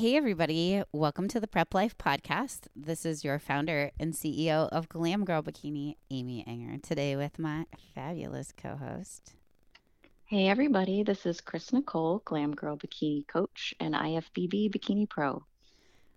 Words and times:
Hey, 0.00 0.16
everybody. 0.16 0.82
Welcome 0.94 1.28
to 1.28 1.40
the 1.40 1.46
Prep 1.46 1.74
Life 1.74 1.98
Podcast. 1.98 2.68
This 2.74 3.04
is 3.04 3.22
your 3.22 3.38
founder 3.38 3.90
and 4.00 4.14
CEO 4.14 4.66
of 4.70 4.88
Glam 4.88 5.26
Girl 5.26 5.42
Bikini, 5.42 5.96
Amy 6.10 6.42
Ehinger, 6.48 6.82
today 6.82 7.16
with 7.16 7.38
my 7.38 7.66
fabulous 7.94 8.50
co 8.50 8.76
host. 8.76 9.34
Hey, 10.24 10.48
everybody. 10.48 11.02
This 11.02 11.26
is 11.26 11.42
Chris 11.42 11.70
Nicole, 11.70 12.22
Glam 12.24 12.54
Girl 12.54 12.78
Bikini 12.78 13.28
Coach 13.28 13.74
and 13.78 13.92
IFBB 13.92 14.74
Bikini 14.74 15.06
Pro. 15.06 15.44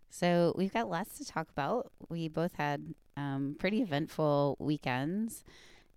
So, 0.10 0.54
we've 0.56 0.74
got 0.74 0.90
lots 0.90 1.18
to 1.18 1.26
talk 1.26 1.50
about. 1.50 1.92
We 2.08 2.30
both 2.30 2.54
had 2.56 2.94
um, 3.18 3.58
pretty 3.60 3.82
eventful 3.82 4.56
weekends, 4.60 5.44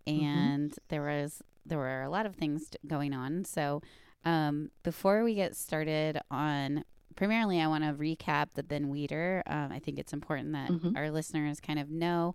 mm-hmm. 0.09 0.25
and 0.25 0.71
mm-hmm. 0.73 0.85
there 0.89 1.03
was 1.03 1.41
there 1.65 1.79
were 1.79 2.03
a 2.03 2.11
lot 2.11 2.27
of 2.27 2.35
things 2.35 2.69
going 2.85 3.15
on. 3.15 3.45
So, 3.45 3.81
um, 4.25 4.73
before 4.83 5.23
we 5.23 5.37
get 5.37 5.55
started 5.55 6.19
on 6.33 6.83
primarily, 7.17 7.61
I 7.61 7.67
want 7.67 7.85
to 7.85 7.93
recap 7.93 8.49
the 8.55 8.63
Ben 8.63 8.93
Weider. 8.93 9.43
Um, 9.47 9.73
I 9.73 9.79
think 9.79 9.99
it's 9.99 10.13
important 10.13 10.53
that 10.53 10.71
mm-hmm. 10.71 10.97
our 10.97 11.11
listeners 11.11 11.61
kind 11.61 11.79
of 11.79 11.91
know 11.91 12.35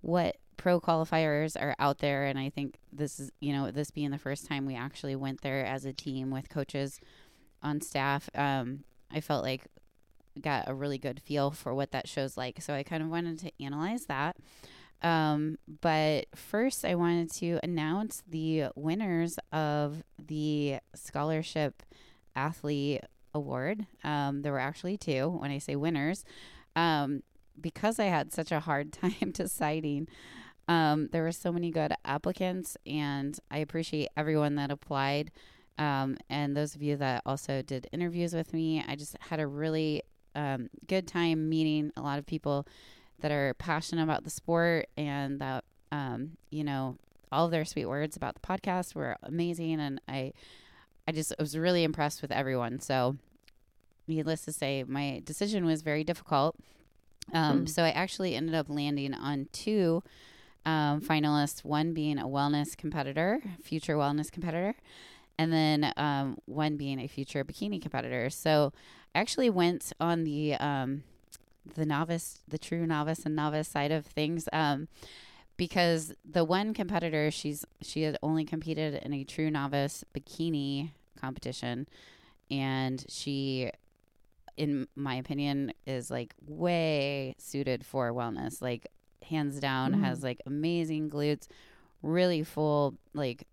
what 0.00 0.36
pro 0.56 0.80
qualifiers 0.80 1.60
are 1.60 1.74
out 1.78 1.98
there. 1.98 2.24
And 2.26 2.38
I 2.38 2.50
think 2.50 2.78
this 2.92 3.18
is, 3.20 3.30
you 3.40 3.52
know, 3.52 3.70
this 3.70 3.90
being 3.90 4.10
the 4.10 4.18
first 4.18 4.46
time 4.46 4.66
we 4.66 4.74
actually 4.74 5.16
went 5.16 5.42
there 5.42 5.64
as 5.64 5.84
a 5.84 5.92
team 5.92 6.30
with 6.30 6.48
coaches 6.48 7.00
on 7.62 7.80
staff, 7.80 8.28
um, 8.34 8.84
I 9.10 9.20
felt 9.20 9.44
like 9.44 9.66
got 10.40 10.68
a 10.68 10.74
really 10.74 10.98
good 10.98 11.20
feel 11.20 11.50
for 11.50 11.74
what 11.74 11.92
that 11.92 12.08
show's 12.08 12.36
like. 12.36 12.60
So 12.60 12.74
I 12.74 12.82
kind 12.82 13.02
of 13.02 13.08
wanted 13.08 13.38
to 13.40 13.52
analyze 13.62 14.06
that. 14.06 14.36
Um, 15.02 15.58
but 15.80 16.26
first, 16.34 16.84
I 16.84 16.94
wanted 16.94 17.30
to 17.34 17.60
announce 17.62 18.22
the 18.26 18.66
winners 18.74 19.38
of 19.52 20.02
the 20.18 20.78
scholarship 20.94 21.82
athlete 22.34 23.02
award. 23.36 23.86
Um, 24.02 24.42
there 24.42 24.52
were 24.52 24.58
actually 24.58 24.96
two 24.96 25.28
when 25.28 25.50
I 25.50 25.58
say 25.58 25.76
winners. 25.76 26.24
Um, 26.74 27.22
because 27.58 27.98
I 27.98 28.06
had 28.06 28.32
such 28.32 28.52
a 28.52 28.60
hard 28.60 28.92
time 29.04 29.30
deciding, 29.32 30.08
um, 30.68 31.08
there 31.12 31.22
were 31.22 31.32
so 31.32 31.52
many 31.52 31.70
good 31.70 31.92
applicants, 32.04 32.76
and 32.86 33.38
I 33.50 33.58
appreciate 33.58 34.08
everyone 34.16 34.56
that 34.56 34.70
applied. 34.70 35.30
Um, 35.78 36.16
and 36.28 36.56
those 36.56 36.74
of 36.74 36.82
you 36.82 36.96
that 36.96 37.22
also 37.24 37.62
did 37.62 37.86
interviews 37.92 38.34
with 38.34 38.52
me, 38.52 38.84
I 38.86 38.96
just 38.96 39.16
had 39.20 39.40
a 39.40 39.46
really 39.46 40.02
um, 40.34 40.68
good 40.86 41.06
time 41.06 41.48
meeting 41.48 41.92
a 41.96 42.02
lot 42.02 42.18
of 42.18 42.26
people 42.26 42.66
that 43.20 43.30
are 43.30 43.54
passionate 43.54 44.02
about 44.02 44.24
the 44.24 44.30
sport 44.30 44.88
and 44.96 45.40
that, 45.40 45.64
um, 45.92 46.32
you 46.50 46.64
know, 46.64 46.96
all 47.32 47.46
of 47.46 47.50
their 47.50 47.64
sweet 47.64 47.86
words 47.86 48.16
about 48.16 48.34
the 48.34 48.40
podcast 48.40 48.94
were 48.94 49.16
amazing. 49.22 49.80
And 49.80 50.00
I, 50.08 50.32
I 51.06 51.12
just 51.12 51.32
was 51.38 51.56
really 51.56 51.84
impressed 51.84 52.22
with 52.22 52.32
everyone. 52.32 52.80
So, 52.80 53.16
needless 54.08 54.42
to 54.42 54.52
say, 54.52 54.84
my 54.86 55.22
decision 55.24 55.64
was 55.64 55.82
very 55.82 56.04
difficult. 56.04 56.56
Um, 57.32 57.64
mm. 57.64 57.68
So 57.68 57.82
I 57.82 57.90
actually 57.90 58.34
ended 58.34 58.54
up 58.54 58.68
landing 58.68 59.14
on 59.14 59.48
two 59.52 60.02
um, 60.64 61.00
finalists, 61.00 61.64
one 61.64 61.92
being 61.92 62.18
a 62.18 62.26
wellness 62.26 62.76
competitor, 62.76 63.40
future 63.62 63.96
wellness 63.96 64.30
competitor, 64.30 64.74
and 65.38 65.52
then 65.52 65.92
um, 65.96 66.38
one 66.46 66.76
being 66.76 67.00
a 67.00 67.06
future 67.06 67.44
bikini 67.44 67.80
competitor. 67.80 68.30
So 68.30 68.72
I 69.14 69.20
actually 69.20 69.50
went 69.50 69.92
on 70.00 70.24
the 70.24 70.54
um, 70.54 71.02
the 71.74 71.86
novice, 71.86 72.40
the 72.46 72.58
true 72.58 72.86
novice 72.86 73.24
and 73.24 73.34
novice 73.34 73.68
side 73.68 73.90
of 73.90 74.06
things. 74.06 74.48
Um, 74.52 74.88
because 75.56 76.12
the 76.24 76.44
one 76.44 76.74
competitor, 76.74 77.30
she's 77.30 77.64
she 77.82 78.02
had 78.02 78.18
only 78.22 78.44
competed 78.44 78.94
in 79.02 79.12
a 79.12 79.24
true 79.24 79.50
novice 79.50 80.04
bikini 80.14 80.90
competition, 81.20 81.88
and 82.50 83.04
she 83.08 83.70
in 84.56 84.88
my 84.96 85.16
opinion, 85.16 85.72
is 85.86 86.10
like 86.10 86.34
way 86.46 87.34
suited 87.38 87.84
for 87.84 88.12
wellness. 88.12 88.62
Like 88.62 88.90
hands 89.28 89.60
down, 89.60 89.94
mm. 89.94 90.04
has 90.04 90.22
like 90.22 90.40
amazing 90.46 91.10
glutes, 91.10 91.46
really 92.02 92.42
full 92.42 92.94
like 93.14 93.46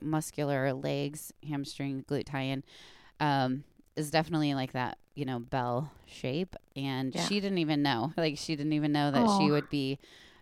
muscular 0.00 0.72
legs, 0.72 1.32
hamstring, 1.48 2.04
glute 2.08 2.26
tie-in. 2.26 2.62
Um, 3.20 3.64
is 3.96 4.10
definitely 4.10 4.54
like 4.54 4.72
that, 4.72 4.98
you 5.14 5.24
know, 5.24 5.38
bell 5.38 5.92
shape. 6.06 6.56
And 6.76 7.14
yeah. 7.14 7.26
she 7.26 7.40
didn't 7.40 7.58
even 7.58 7.82
know, 7.82 8.12
like 8.16 8.38
she 8.38 8.56
didn't 8.56 8.72
even 8.72 8.92
know 8.92 9.10
that 9.10 9.38
she 9.38 9.50
would 9.50 9.68
be 9.68 9.98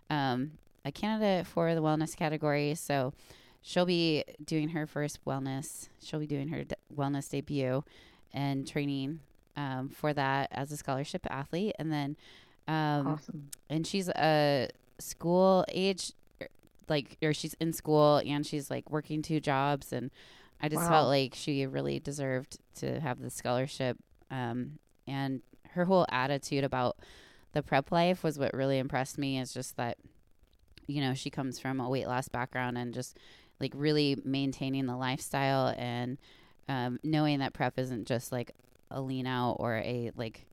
um, 0.09 0.51
a 0.85 0.91
candidate 0.91 1.47
for 1.47 1.75
the 1.75 1.81
wellness 1.81 2.15
category. 2.15 2.75
So 2.75 3.13
she'll 3.61 3.85
be 3.85 4.23
doing 4.43 4.69
her 4.69 4.87
first 4.87 5.23
wellness. 5.25 5.89
She'll 6.01 6.19
be 6.19 6.27
doing 6.27 6.49
her 6.49 6.63
de- 6.63 6.75
wellness 6.95 7.29
debut 7.29 7.83
and 8.33 8.67
training 8.67 9.19
um, 9.55 9.89
for 9.89 10.13
that 10.13 10.47
as 10.51 10.71
a 10.71 10.77
scholarship 10.77 11.27
athlete, 11.29 11.75
and 11.77 11.91
then 11.91 12.15
um, 12.67 13.07
awesome. 13.07 13.49
And 13.69 13.85
she's 13.85 14.07
a 14.09 14.69
school 14.99 15.65
age, 15.69 16.13
like, 16.87 17.17
or 17.21 17.33
she's 17.33 17.55
in 17.55 17.73
school 17.73 18.21
and 18.25 18.45
she's 18.45 18.69
like 18.69 18.89
working 18.89 19.21
two 19.21 19.39
jobs, 19.39 19.91
and 19.91 20.11
I 20.61 20.69
just 20.69 20.83
wow. 20.83 20.89
felt 20.89 21.07
like 21.07 21.33
she 21.35 21.65
really 21.65 21.99
deserved 21.99 22.59
to 22.75 22.99
have 22.99 23.19
the 23.19 23.29
scholarship. 23.29 23.97
Um, 24.31 24.79
and 25.07 25.41
her 25.71 25.85
whole 25.85 26.05
attitude 26.09 26.63
about 26.63 26.97
the 27.53 27.63
prep 27.63 27.91
life 27.91 28.23
was 28.23 28.37
what 28.37 28.53
really 28.53 28.77
impressed 28.77 29.17
me. 29.17 29.39
Is 29.39 29.53
just 29.53 29.75
that, 29.77 29.97
you 30.89 31.01
know, 31.01 31.13
she 31.13 31.29
comes 31.29 31.59
from 31.59 31.79
a 31.79 31.89
weight 31.89 32.07
loss 32.07 32.27
background 32.27 32.77
and 32.77 32.93
just 32.93 33.17
like 33.59 33.71
really 33.75 34.17
maintaining 34.23 34.85
the 34.85 34.95
lifestyle 34.95 35.73
and 35.77 36.17
um, 36.67 36.99
knowing 37.03 37.39
that 37.39 37.53
prep 37.53 37.77
isn't 37.77 38.07
just 38.07 38.31
like 38.31 38.51
a 38.91 39.01
lean 39.01 39.27
out 39.27 39.57
or 39.59 39.77
a 39.77 40.11
like 40.15 40.45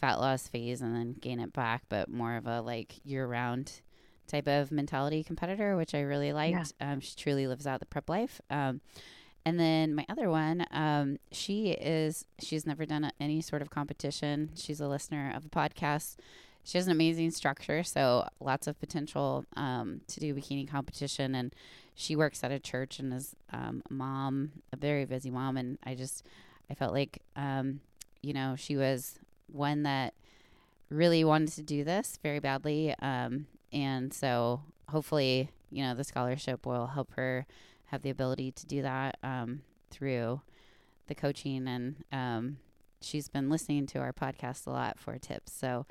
fat 0.00 0.18
loss 0.18 0.48
phase 0.48 0.80
and 0.80 0.94
then 0.94 1.14
gain 1.20 1.40
it 1.40 1.52
back, 1.52 1.82
but 1.88 2.08
more 2.08 2.36
of 2.36 2.46
a 2.46 2.60
like 2.60 2.94
year 3.04 3.26
round 3.26 3.80
type 4.26 4.48
of 4.48 4.72
mentality 4.72 5.22
competitor, 5.22 5.76
which 5.76 5.94
I 5.94 6.00
really 6.00 6.32
liked. 6.32 6.72
Yeah. 6.80 6.92
Um, 6.92 7.00
she 7.00 7.14
truly 7.16 7.46
lives 7.46 7.66
out 7.66 7.80
the 7.80 7.86
prep 7.86 8.08
life. 8.08 8.40
Um, 8.48 8.80
and 9.44 9.58
then 9.58 9.94
my 9.94 10.04
other 10.08 10.30
one, 10.30 10.66
um, 10.70 11.18
she 11.32 11.70
is, 11.70 12.24
she's 12.38 12.66
never 12.66 12.84
done 12.84 13.04
a, 13.04 13.12
any 13.18 13.40
sort 13.40 13.62
of 13.62 13.70
competition. 13.70 14.50
She's 14.54 14.80
a 14.80 14.88
listener 14.88 15.32
of 15.34 15.42
the 15.42 15.48
podcast. 15.48 16.16
She 16.64 16.78
has 16.78 16.86
an 16.86 16.92
amazing 16.92 17.30
structure, 17.30 17.82
so 17.82 18.28
lots 18.38 18.66
of 18.66 18.78
potential 18.78 19.44
um, 19.56 20.02
to 20.08 20.20
do 20.20 20.34
bikini 20.34 20.68
competition. 20.68 21.34
And 21.34 21.54
she 21.94 22.16
works 22.16 22.44
at 22.44 22.52
a 22.52 22.58
church 22.58 22.98
and 22.98 23.12
is 23.12 23.34
um, 23.52 23.82
a 23.90 23.92
mom, 23.92 24.52
a 24.72 24.76
very 24.76 25.04
busy 25.04 25.30
mom. 25.30 25.56
And 25.56 25.78
I 25.84 25.94
just, 25.94 26.24
I 26.70 26.74
felt 26.74 26.92
like, 26.92 27.22
um, 27.34 27.80
you 28.22 28.32
know, 28.32 28.54
she 28.56 28.76
was 28.76 29.18
one 29.50 29.82
that 29.84 30.14
really 30.90 31.24
wanted 31.24 31.52
to 31.54 31.62
do 31.62 31.82
this 31.84 32.18
very 32.22 32.40
badly. 32.40 32.94
Um, 33.00 33.46
and 33.72 34.12
so 34.12 34.62
hopefully, 34.88 35.50
you 35.70 35.82
know, 35.82 35.94
the 35.94 36.04
scholarship 36.04 36.66
will 36.66 36.88
help 36.88 37.12
her 37.14 37.46
have 37.86 38.02
the 38.02 38.10
ability 38.10 38.52
to 38.52 38.66
do 38.66 38.82
that 38.82 39.18
um, 39.22 39.62
through 39.90 40.40
the 41.06 41.14
coaching. 41.14 41.66
And 41.66 41.96
um, 42.12 42.58
she's 43.00 43.28
been 43.28 43.50
listening 43.50 43.86
to 43.88 43.98
our 43.98 44.12
podcast 44.12 44.66
a 44.66 44.70
lot 44.70 44.98
for 44.98 45.18
tips. 45.18 45.52
So 45.52 45.86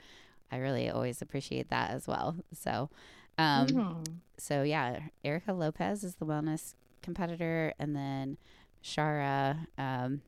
I 0.51 0.57
really 0.57 0.89
always 0.89 1.21
appreciate 1.21 1.69
that 1.69 1.91
as 1.91 2.07
well. 2.07 2.35
So, 2.53 2.89
um, 3.37 3.67
mm-hmm. 3.67 4.03
so 4.37 4.63
yeah, 4.63 4.99
Erica 5.23 5.53
Lopez 5.53 6.03
is 6.03 6.15
the 6.15 6.25
wellness 6.25 6.73
competitor. 7.01 7.73
And 7.79 7.95
then 7.95 8.37
Shara, 8.83 9.67
um, 9.77 10.21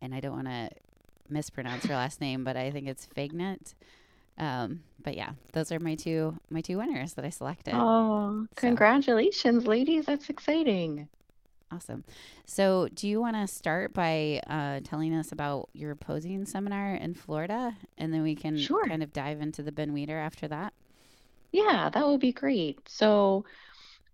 and 0.00 0.14
I 0.14 0.20
don't 0.20 0.34
want 0.34 0.46
to 0.46 0.70
mispronounce 1.28 1.84
her 1.86 1.94
last 1.94 2.20
name, 2.20 2.44
but 2.44 2.56
I 2.56 2.70
think 2.70 2.88
it's 2.88 3.06
Fignet. 3.06 3.74
Um, 4.38 4.82
but 5.02 5.16
yeah, 5.16 5.30
those 5.52 5.72
are 5.72 5.80
my 5.80 5.96
two 5.96 6.38
my 6.48 6.60
two 6.60 6.78
winners 6.78 7.14
that 7.14 7.24
I 7.24 7.30
selected. 7.30 7.74
Oh, 7.76 8.46
so. 8.50 8.56
congratulations, 8.56 9.66
ladies! 9.66 10.06
That's 10.06 10.30
exciting. 10.30 11.08
Awesome. 11.70 12.04
So, 12.46 12.88
do 12.94 13.06
you 13.06 13.20
want 13.20 13.36
to 13.36 13.46
start 13.46 13.92
by 13.92 14.40
uh, 14.46 14.80
telling 14.84 15.14
us 15.14 15.32
about 15.32 15.68
your 15.74 15.94
posing 15.94 16.46
seminar 16.46 16.94
in 16.94 17.12
Florida, 17.12 17.76
and 17.98 18.12
then 18.12 18.22
we 18.22 18.34
can 18.34 18.56
sure. 18.56 18.86
kind 18.86 19.02
of 19.02 19.12
dive 19.12 19.40
into 19.40 19.62
the 19.62 19.72
Ben 19.72 19.92
Weider 19.92 20.18
after 20.18 20.48
that? 20.48 20.72
Yeah, 21.52 21.90
that 21.92 22.06
would 22.06 22.20
be 22.20 22.32
great. 22.32 22.80
So, 22.88 23.44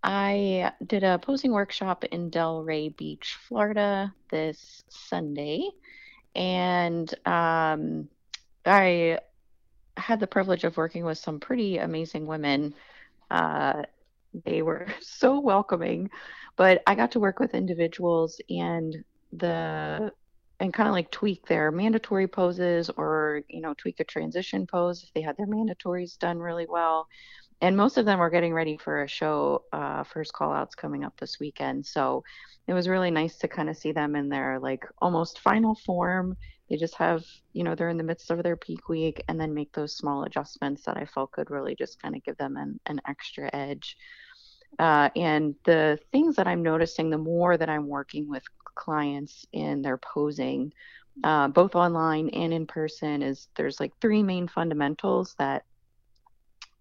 I 0.03 0.71
did 0.85 1.03
a 1.03 1.17
posing 1.17 1.51
workshop 1.51 2.03
in 2.03 2.29
Delray 2.29 2.95
Beach, 2.95 3.37
Florida 3.47 4.13
this 4.29 4.83
Sunday. 4.87 5.69
And 6.35 7.11
um, 7.25 8.09
I 8.65 9.19
had 9.97 10.19
the 10.19 10.27
privilege 10.27 10.63
of 10.63 10.77
working 10.77 11.05
with 11.05 11.17
some 11.17 11.39
pretty 11.39 11.77
amazing 11.77 12.27
women. 12.27 12.75
Uh, 13.31 13.83
they 14.43 14.61
were 14.61 14.87
so 15.01 15.39
welcoming, 15.39 16.09
but 16.55 16.81
I 16.87 16.95
got 16.95 17.11
to 17.11 17.19
work 17.19 17.39
with 17.39 17.53
individuals 17.53 18.39
and 18.49 18.95
the 19.33 20.11
and 20.61 20.73
kind 20.73 20.87
of 20.87 20.93
like 20.93 21.11
tweak 21.11 21.45
their 21.47 21.69
mandatory 21.69 22.27
poses 22.27 22.89
or 22.95 23.41
you 23.49 23.61
know 23.61 23.73
tweak 23.73 23.99
a 23.99 24.03
transition 24.05 24.65
pose 24.65 25.03
if 25.03 25.13
they 25.13 25.21
had 25.21 25.35
their 25.37 25.47
mandatories 25.47 26.17
done 26.17 26.39
really 26.39 26.65
well. 26.67 27.07
And 27.61 27.77
most 27.77 27.97
of 27.97 28.05
them 28.05 28.19
are 28.19 28.29
getting 28.29 28.53
ready 28.53 28.77
for 28.77 29.03
a 29.03 29.07
show 29.07 29.63
uh, 29.71 30.03
first 30.03 30.33
call 30.33 30.51
outs 30.51 30.75
coming 30.75 31.05
up 31.05 31.17
this 31.17 31.39
weekend. 31.39 31.85
So 31.85 32.23
it 32.67 32.73
was 32.73 32.89
really 32.89 33.11
nice 33.11 33.37
to 33.37 33.47
kind 33.47 33.69
of 33.69 33.77
see 33.77 33.93
them 33.93 34.15
in 34.15 34.27
their 34.27 34.59
like 34.59 34.85
almost 35.01 35.39
final 35.39 35.75
form 35.85 36.35
they 36.69 36.77
just 36.77 36.95
have, 36.95 37.23
you 37.53 37.63
know, 37.63 37.75
they're 37.75 37.89
in 37.89 37.97
the 37.97 38.03
midst 38.03 38.31
of 38.31 38.41
their 38.41 38.55
peak 38.55 38.89
week 38.89 39.23
and 39.27 39.39
then 39.39 39.53
make 39.53 39.71
those 39.73 39.95
small 39.95 40.23
adjustments 40.23 40.83
that 40.85 40.97
I 40.97 41.05
felt 41.05 41.31
could 41.31 41.51
really 41.51 41.75
just 41.75 42.01
kind 42.01 42.15
of 42.15 42.23
give 42.23 42.37
them 42.37 42.57
an, 42.57 42.79
an 42.87 43.01
extra 43.07 43.49
edge. 43.53 43.97
Uh, 44.79 45.09
and 45.15 45.55
the 45.63 45.99
things 46.11 46.35
that 46.35 46.47
I'm 46.47 46.63
noticing 46.63 47.09
the 47.09 47.17
more 47.17 47.55
that 47.55 47.69
I'm 47.69 47.87
working 47.87 48.27
with 48.27 48.43
clients 48.73 49.45
in 49.53 49.81
their 49.81 49.97
posing, 49.97 50.73
uh, 51.23 51.47
both 51.47 51.75
online 51.75 52.29
and 52.29 52.53
in 52.53 52.65
person, 52.67 53.21
is 53.21 53.47
there's 53.55 53.79
like 53.79 53.93
three 54.01 54.23
main 54.23 54.47
fundamentals 54.47 55.35
that, 55.37 55.63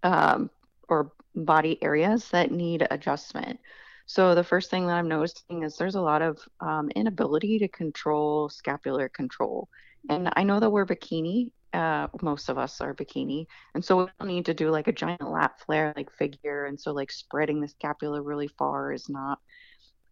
um, 0.03 0.51
or 0.89 1.13
body 1.37 1.79
areas 1.83 2.29
that 2.31 2.51
need 2.51 2.87
adjustment. 2.91 3.61
So 4.07 4.35
the 4.35 4.45
first 4.45 4.71
thing 4.71 4.87
that 4.87 4.95
I'm 4.95 5.09
noticing 5.09 5.63
is 5.63 5.77
there's 5.77 5.95
a 5.95 6.01
lot 6.01 6.23
of 6.23 6.39
um, 6.61 6.91
inability 6.95 7.59
to 7.61 7.69
control 7.69 8.49
scapular 8.49 9.09
control. 9.09 9.69
And 10.11 10.31
I 10.37 10.43
know 10.45 10.61
that 10.61 10.71
we're 10.71 10.87
bikini, 10.87 11.51
uh, 11.73 12.09
most 12.23 12.49
of 12.49 12.59
us 12.59 12.81
are 12.81 12.95
bikini. 12.95 13.47
And 13.75 13.85
so 13.85 13.97
we 13.97 14.07
don't 14.19 14.29
need 14.29 14.47
to 14.47 14.55
do 14.55 14.71
like 14.71 14.89
a 14.89 14.93
giant 14.93 15.29
lat 15.29 15.61
flare 15.65 15.93
like 15.97 16.13
figure. 16.13 16.67
And 16.67 16.79
so 16.79 16.93
like 16.93 17.11
spreading 17.11 17.61
the 17.61 17.69
scapula 17.69 18.21
really 18.21 18.49
far 18.49 18.93
is 18.93 19.09
not 19.09 19.39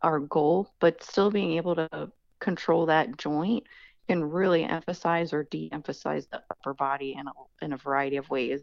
our 0.00 0.18
goal, 0.18 0.72
but 0.80 1.02
still 1.04 1.30
being 1.30 1.52
able 1.52 1.76
to 1.76 2.10
control 2.40 2.86
that 2.86 3.16
joint 3.18 3.64
can 4.08 4.24
really 4.24 4.64
emphasize 4.64 5.32
or 5.32 5.44
de-emphasize 5.44 6.26
the 6.26 6.42
upper 6.50 6.74
body 6.74 7.14
in 7.16 7.28
a, 7.28 7.64
in 7.64 7.72
a 7.72 7.76
variety 7.76 8.16
of 8.16 8.28
ways. 8.28 8.60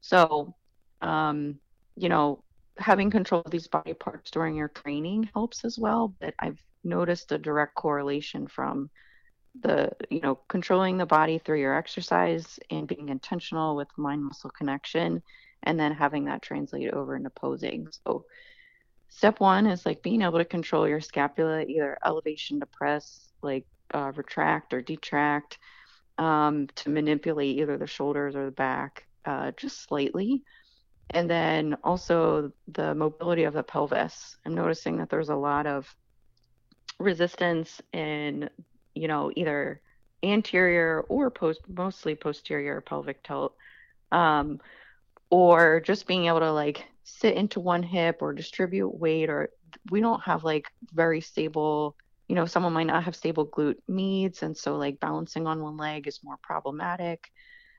So, 0.00 0.54
um, 1.02 1.58
you 1.96 2.08
know, 2.08 2.42
having 2.78 3.10
control 3.10 3.42
of 3.44 3.50
these 3.50 3.68
body 3.68 3.94
parts 3.94 4.30
during 4.30 4.54
your 4.54 4.68
training 4.68 5.28
helps 5.34 5.64
as 5.64 5.78
well. 5.78 6.14
But 6.20 6.34
I've 6.38 6.62
noticed 6.84 7.32
a 7.32 7.38
direct 7.38 7.74
correlation 7.74 8.46
from 8.46 8.90
the, 9.60 9.90
you 10.10 10.20
know, 10.20 10.36
controlling 10.48 10.98
the 10.98 11.06
body 11.06 11.38
through 11.38 11.60
your 11.60 11.74
exercise 11.74 12.58
and 12.70 12.86
being 12.86 13.08
intentional 13.08 13.76
with 13.76 13.88
mind 13.96 14.24
muscle 14.24 14.50
connection, 14.50 15.22
and 15.62 15.78
then 15.78 15.92
having 15.92 16.26
that 16.26 16.42
translate 16.42 16.92
over 16.92 17.16
into 17.16 17.30
posing. 17.30 17.88
So, 18.06 18.24
step 19.08 19.40
one 19.40 19.66
is 19.66 19.84
like 19.84 20.02
being 20.02 20.22
able 20.22 20.38
to 20.38 20.44
control 20.44 20.86
your 20.88 21.00
scapula, 21.00 21.62
either 21.62 21.98
elevation 22.04 22.60
to 22.60 22.66
press, 22.66 23.32
like 23.42 23.66
uh, 23.92 24.12
retract 24.14 24.72
or 24.72 24.82
detract, 24.82 25.58
um, 26.18 26.68
to 26.76 26.90
manipulate 26.90 27.58
either 27.58 27.78
the 27.78 27.86
shoulders 27.86 28.36
or 28.36 28.44
the 28.44 28.52
back 28.52 29.06
uh, 29.24 29.52
just 29.56 29.82
slightly 29.82 30.42
and 31.10 31.28
then 31.28 31.76
also 31.82 32.52
the 32.68 32.94
mobility 32.94 33.44
of 33.44 33.54
the 33.54 33.62
pelvis. 33.62 34.36
I'm 34.44 34.54
noticing 34.54 34.98
that 34.98 35.08
there's 35.08 35.30
a 35.30 35.36
lot 35.36 35.66
of 35.66 35.94
resistance 36.98 37.80
in, 37.92 38.50
you 38.94 39.08
know, 39.08 39.30
either 39.34 39.80
anterior 40.22 41.04
or 41.08 41.30
post, 41.30 41.60
mostly 41.68 42.14
posterior 42.14 42.80
pelvic 42.80 43.22
tilt, 43.22 43.54
um, 44.12 44.60
or 45.30 45.80
just 45.80 46.06
being 46.06 46.26
able 46.26 46.40
to 46.40 46.52
like 46.52 46.84
sit 47.04 47.34
into 47.34 47.60
one 47.60 47.82
hip 47.82 48.18
or 48.20 48.32
distribute 48.32 48.88
weight, 48.88 49.30
or 49.30 49.50
we 49.90 50.00
don't 50.00 50.22
have 50.22 50.44
like 50.44 50.66
very 50.92 51.20
stable. 51.20 51.96
You 52.28 52.34
know, 52.34 52.44
someone 52.44 52.74
might 52.74 52.86
not 52.86 53.04
have 53.04 53.16
stable 53.16 53.46
glute 53.46 53.76
medius, 53.86 54.42
and 54.42 54.56
so 54.56 54.76
like 54.76 55.00
balancing 55.00 55.46
on 55.46 55.62
one 55.62 55.78
leg 55.78 56.06
is 56.06 56.20
more 56.22 56.38
problematic. 56.42 57.30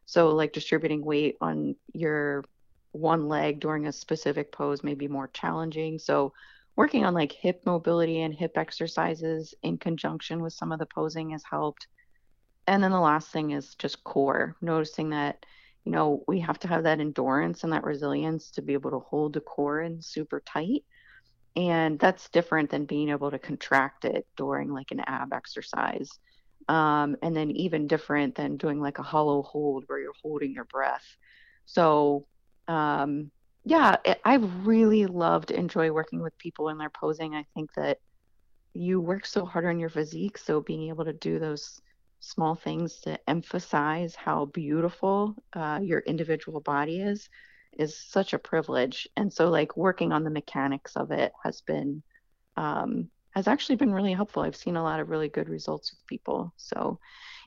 So 0.05 0.29
like 0.29 0.53
distributing 0.53 1.05
weight 1.05 1.35
on 1.41 1.75
your 1.93 2.43
one 2.91 3.27
leg 3.27 3.59
during 3.59 3.87
a 3.87 3.91
specific 3.91 4.51
pose 4.51 4.83
may 4.83 4.95
be 4.95 5.07
more 5.07 5.27
challenging. 5.27 5.99
So, 5.99 6.33
working 6.75 7.05
on 7.05 7.13
like 7.13 7.31
hip 7.31 7.61
mobility 7.65 8.21
and 8.21 8.33
hip 8.33 8.57
exercises 8.57 9.53
in 9.63 9.77
conjunction 9.77 10.41
with 10.41 10.53
some 10.53 10.71
of 10.71 10.79
the 10.79 10.85
posing 10.85 11.31
has 11.31 11.43
helped. 11.49 11.87
And 12.67 12.83
then 12.83 12.91
the 12.91 12.99
last 12.99 13.31
thing 13.31 13.51
is 13.51 13.75
just 13.75 14.03
core, 14.03 14.55
noticing 14.61 15.09
that, 15.09 15.45
you 15.83 15.91
know, 15.91 16.23
we 16.27 16.39
have 16.39 16.59
to 16.59 16.67
have 16.67 16.83
that 16.83 16.99
endurance 16.99 17.63
and 17.63 17.73
that 17.73 17.83
resilience 17.83 18.51
to 18.51 18.61
be 18.61 18.73
able 18.73 18.91
to 18.91 18.99
hold 18.99 19.33
the 19.33 19.41
core 19.41 19.81
in 19.81 20.01
super 20.01 20.41
tight. 20.45 20.85
And 21.55 21.99
that's 21.99 22.29
different 22.29 22.69
than 22.69 22.85
being 22.85 23.09
able 23.09 23.31
to 23.31 23.39
contract 23.39 24.05
it 24.05 24.25
during 24.37 24.71
like 24.71 24.91
an 24.91 25.01
ab 25.05 25.33
exercise. 25.33 26.11
Um, 26.67 27.17
and 27.23 27.35
then 27.35 27.51
even 27.51 27.87
different 27.87 28.35
than 28.35 28.57
doing 28.57 28.79
like 28.79 28.99
a 28.99 29.03
hollow 29.03 29.41
hold 29.41 29.85
where 29.87 29.99
you're 29.99 30.13
holding 30.21 30.53
your 30.53 30.65
breath. 30.65 31.05
So 31.65 32.27
um, 32.69 33.31
yeah, 33.65 33.97
I've 34.23 34.65
really 34.65 35.05
loved 35.05 35.51
enjoy 35.51 35.91
working 35.91 36.21
with 36.21 36.37
people 36.37 36.69
in 36.69 36.77
their 36.77 36.91
posing. 36.91 37.35
I 37.35 37.45
think 37.53 37.73
that 37.75 37.97
you 38.73 39.01
work 39.01 39.25
so 39.25 39.45
hard 39.45 39.65
on 39.65 39.79
your 39.79 39.89
physique, 39.89 40.37
so 40.37 40.61
being 40.61 40.89
able 40.89 41.05
to 41.05 41.13
do 41.13 41.39
those 41.39 41.81
small 42.21 42.55
things 42.55 42.99
to 43.01 43.19
emphasize 43.29 44.15
how 44.15 44.45
beautiful 44.45 45.35
uh, 45.53 45.79
your 45.81 45.99
individual 45.99 46.61
body 46.61 47.01
is 47.01 47.29
is 47.77 47.97
such 47.97 48.33
a 48.33 48.39
privilege. 48.39 49.07
And 49.17 49.31
so, 49.33 49.49
like 49.49 49.75
working 49.75 50.11
on 50.11 50.23
the 50.23 50.29
mechanics 50.29 50.95
of 50.95 51.11
it 51.11 51.31
has 51.43 51.61
been 51.61 52.03
um, 52.55 53.09
has 53.31 53.47
actually 53.47 53.77
been 53.77 53.93
really 53.93 54.13
helpful. 54.13 54.43
I've 54.43 54.55
seen 54.55 54.75
a 54.75 54.83
lot 54.83 54.99
of 54.99 55.09
really 55.09 55.29
good 55.29 55.49
results 55.49 55.91
with 55.91 56.05
people. 56.07 56.53
So, 56.57 56.99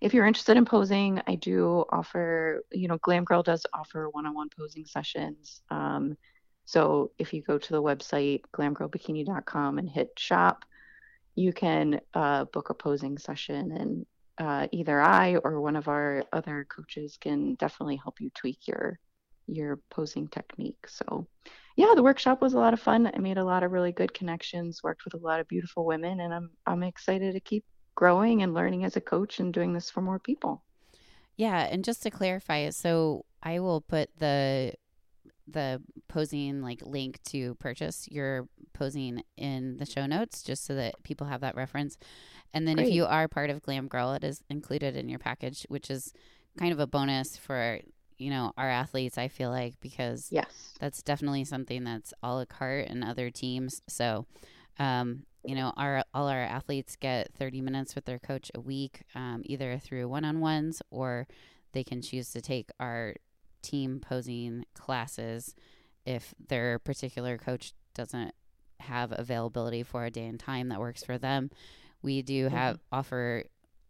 if 0.02 0.12
you're 0.12 0.26
interested 0.26 0.56
in 0.56 0.64
posing, 0.64 1.22
I 1.28 1.36
do 1.36 1.84
offer, 1.88 2.64
you 2.72 2.88
know, 2.88 2.98
Glam 2.98 3.22
Girl 3.22 3.44
does 3.44 3.64
offer 3.72 4.10
one 4.10 4.26
on 4.26 4.34
one 4.34 4.48
posing 4.54 4.84
sessions. 4.84 5.62
Um, 5.70 6.16
so 6.64 7.12
if 7.18 7.32
you 7.32 7.40
go 7.40 7.56
to 7.56 7.72
the 7.72 7.80
website, 7.80 8.42
glamgirlbikini.com 8.52 9.78
and 9.78 9.88
hit 9.88 10.10
shop, 10.18 10.64
you 11.36 11.52
can 11.52 12.00
uh, 12.14 12.46
book 12.46 12.70
a 12.70 12.74
posing 12.74 13.16
session 13.16 13.70
and 13.70 14.06
uh, 14.38 14.66
either 14.72 15.00
I 15.00 15.36
or 15.36 15.60
one 15.60 15.76
of 15.76 15.86
our 15.86 16.24
other 16.32 16.66
coaches 16.68 17.16
can 17.16 17.54
definitely 17.54 17.96
help 17.96 18.20
you 18.20 18.30
tweak 18.30 18.66
your 18.66 18.98
your 19.46 19.78
posing 19.88 20.26
technique. 20.26 20.88
So 20.88 21.28
yeah, 21.76 21.92
the 21.94 22.02
workshop 22.02 22.42
was 22.42 22.54
a 22.54 22.58
lot 22.58 22.74
of 22.74 22.80
fun. 22.80 23.10
I 23.14 23.18
made 23.18 23.38
a 23.38 23.44
lot 23.44 23.62
of 23.62 23.70
really 23.70 23.92
good 23.92 24.12
connections, 24.12 24.82
worked 24.82 25.04
with 25.04 25.14
a 25.14 25.24
lot 25.24 25.38
of 25.38 25.46
beautiful 25.46 25.84
women, 25.84 26.18
and 26.18 26.34
I'm 26.34 26.50
I'm 26.66 26.82
excited 26.82 27.34
to 27.34 27.40
keep 27.40 27.64
growing 27.94 28.42
and 28.42 28.54
learning 28.54 28.84
as 28.84 28.96
a 28.96 29.00
coach 29.00 29.40
and 29.40 29.52
doing 29.52 29.72
this 29.72 29.90
for 29.90 30.00
more 30.00 30.18
people. 30.18 30.62
Yeah, 31.36 31.60
and 31.70 31.84
just 31.84 32.02
to 32.02 32.10
clarify, 32.10 32.70
so 32.70 33.24
I 33.42 33.60
will 33.60 33.80
put 33.80 34.10
the 34.18 34.74
the 35.48 35.82
posing 36.08 36.62
like 36.62 36.80
link 36.84 37.20
to 37.24 37.54
purchase 37.56 38.08
your 38.10 38.48
posing 38.72 39.22
in 39.36 39.76
the 39.76 39.86
show 39.86 40.06
notes 40.06 40.42
just 40.42 40.64
so 40.64 40.74
that 40.74 41.02
people 41.02 41.26
have 41.26 41.40
that 41.40 41.56
reference. 41.56 41.98
And 42.54 42.66
then 42.66 42.76
Great. 42.76 42.88
if 42.88 42.94
you 42.94 43.04
are 43.06 43.28
part 43.28 43.50
of 43.50 43.62
Glam 43.62 43.88
Girl, 43.88 44.12
it 44.12 44.24
is 44.24 44.42
included 44.48 44.96
in 44.96 45.08
your 45.08 45.18
package, 45.18 45.64
which 45.68 45.90
is 45.90 46.12
kind 46.58 46.72
of 46.72 46.80
a 46.80 46.86
bonus 46.86 47.36
for 47.36 47.80
you 48.18 48.30
know 48.30 48.52
our 48.56 48.68
athletes. 48.68 49.18
I 49.18 49.28
feel 49.28 49.50
like 49.50 49.80
because 49.80 50.28
yes, 50.30 50.74
that's 50.80 51.02
definitely 51.02 51.44
something 51.44 51.84
that's 51.84 52.14
a 52.22 52.34
la 52.34 52.44
carte 52.44 52.88
and 52.88 53.02
other 53.02 53.30
teams. 53.30 53.82
So 53.88 54.26
um, 54.78 55.24
you 55.44 55.54
know, 55.54 55.72
our 55.76 56.04
all 56.14 56.28
our 56.28 56.40
athletes 56.40 56.96
get 56.96 57.32
30 57.34 57.60
minutes 57.60 57.94
with 57.94 58.04
their 58.04 58.18
coach 58.18 58.50
a 58.54 58.60
week, 58.60 59.02
um, 59.14 59.42
either 59.44 59.78
through 59.78 60.08
one-on-ones 60.08 60.82
or 60.90 61.26
they 61.72 61.84
can 61.84 62.02
choose 62.02 62.30
to 62.32 62.40
take 62.40 62.70
our 62.78 63.14
team 63.62 64.00
posing 64.00 64.64
classes 64.74 65.54
if 66.04 66.34
their 66.48 66.78
particular 66.78 67.38
coach 67.38 67.72
doesn't 67.94 68.34
have 68.80 69.12
availability 69.16 69.82
for 69.82 70.04
a 70.04 70.10
day 70.10 70.26
and 70.26 70.40
time 70.40 70.68
that 70.68 70.80
works 70.80 71.04
for 71.04 71.18
them. 71.18 71.50
We 72.02 72.22
do 72.22 72.48
have 72.48 72.76
mm-hmm. 72.76 72.94
offer 72.94 73.44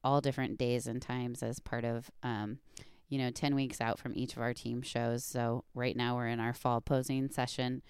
all 0.05 0.21
different 0.21 0.59
days 0.59 0.87
and 0.87 1.01
times 1.01 1.43
as 1.43 1.61
part 1.61 1.85
of 1.85 2.11
um, 2.23 2.59
you 3.09 3.19
know 3.19 3.31
10 3.31 3.55
weeks 3.55 3.81
out 3.81 3.99
from 3.99 4.13
each 4.17 4.33
of 4.37 4.43
our 4.43 4.55
team 4.55 4.83
shows 4.83 5.25
so 5.25 5.65
right 5.75 5.97
now 5.97 6.17
we're 6.17 6.29
in 6.29 6.41
our 6.41 6.55
fall 6.55 6.81
posing 6.81 7.29
session 7.29 7.83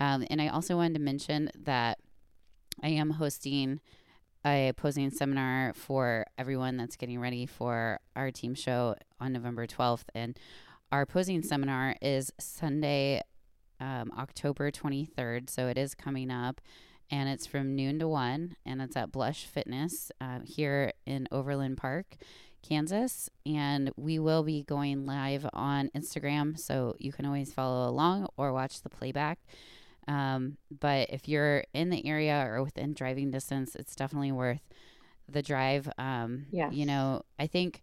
um, 0.00 0.26
and 0.30 0.40
i 0.40 0.48
also 0.48 0.76
wanted 0.76 0.94
to 0.94 1.00
mention 1.00 1.50
that 1.54 1.98
I 2.82 2.88
am 2.88 3.10
hosting 3.10 3.80
a 4.44 4.72
posing 4.76 5.10
seminar 5.10 5.74
for 5.74 6.26
everyone 6.38 6.76
that's 6.76 6.96
getting 6.96 7.20
ready 7.20 7.46
for 7.46 8.00
our 8.16 8.30
team 8.30 8.54
show 8.54 8.94
on 9.20 9.32
November 9.32 9.66
12th. 9.66 10.04
And 10.14 10.38
our 10.90 11.04
posing 11.04 11.42
seminar 11.42 11.96
is 12.00 12.32
Sunday, 12.38 13.22
um, 13.80 14.10
October 14.18 14.70
23rd. 14.70 15.50
So 15.50 15.68
it 15.68 15.76
is 15.76 15.94
coming 15.94 16.30
up. 16.30 16.60
And 17.10 17.28
it's 17.28 17.46
from 17.46 17.74
noon 17.74 17.98
to 17.98 18.08
one. 18.08 18.56
And 18.64 18.80
it's 18.80 18.96
at 18.96 19.12
Blush 19.12 19.44
Fitness 19.44 20.10
uh, 20.20 20.40
here 20.44 20.92
in 21.06 21.28
Overland 21.32 21.76
Park, 21.76 22.16
Kansas. 22.62 23.28
And 23.44 23.90
we 23.96 24.18
will 24.18 24.42
be 24.42 24.62
going 24.62 25.04
live 25.04 25.46
on 25.52 25.90
Instagram. 25.94 26.58
So 26.58 26.94
you 26.98 27.12
can 27.12 27.26
always 27.26 27.52
follow 27.52 27.88
along 27.90 28.28
or 28.36 28.52
watch 28.52 28.82
the 28.82 28.90
playback. 28.90 29.38
Um, 30.10 30.56
but 30.80 31.10
if 31.10 31.28
you're 31.28 31.62
in 31.72 31.90
the 31.90 32.04
area 32.04 32.44
or 32.44 32.64
within 32.64 32.94
driving 32.94 33.30
distance, 33.30 33.76
it's 33.76 33.94
definitely 33.94 34.32
worth 34.32 34.60
the 35.28 35.40
drive. 35.40 35.88
Um, 35.98 36.46
yeah. 36.50 36.68
You 36.70 36.84
know, 36.84 37.22
I 37.38 37.46
think 37.46 37.82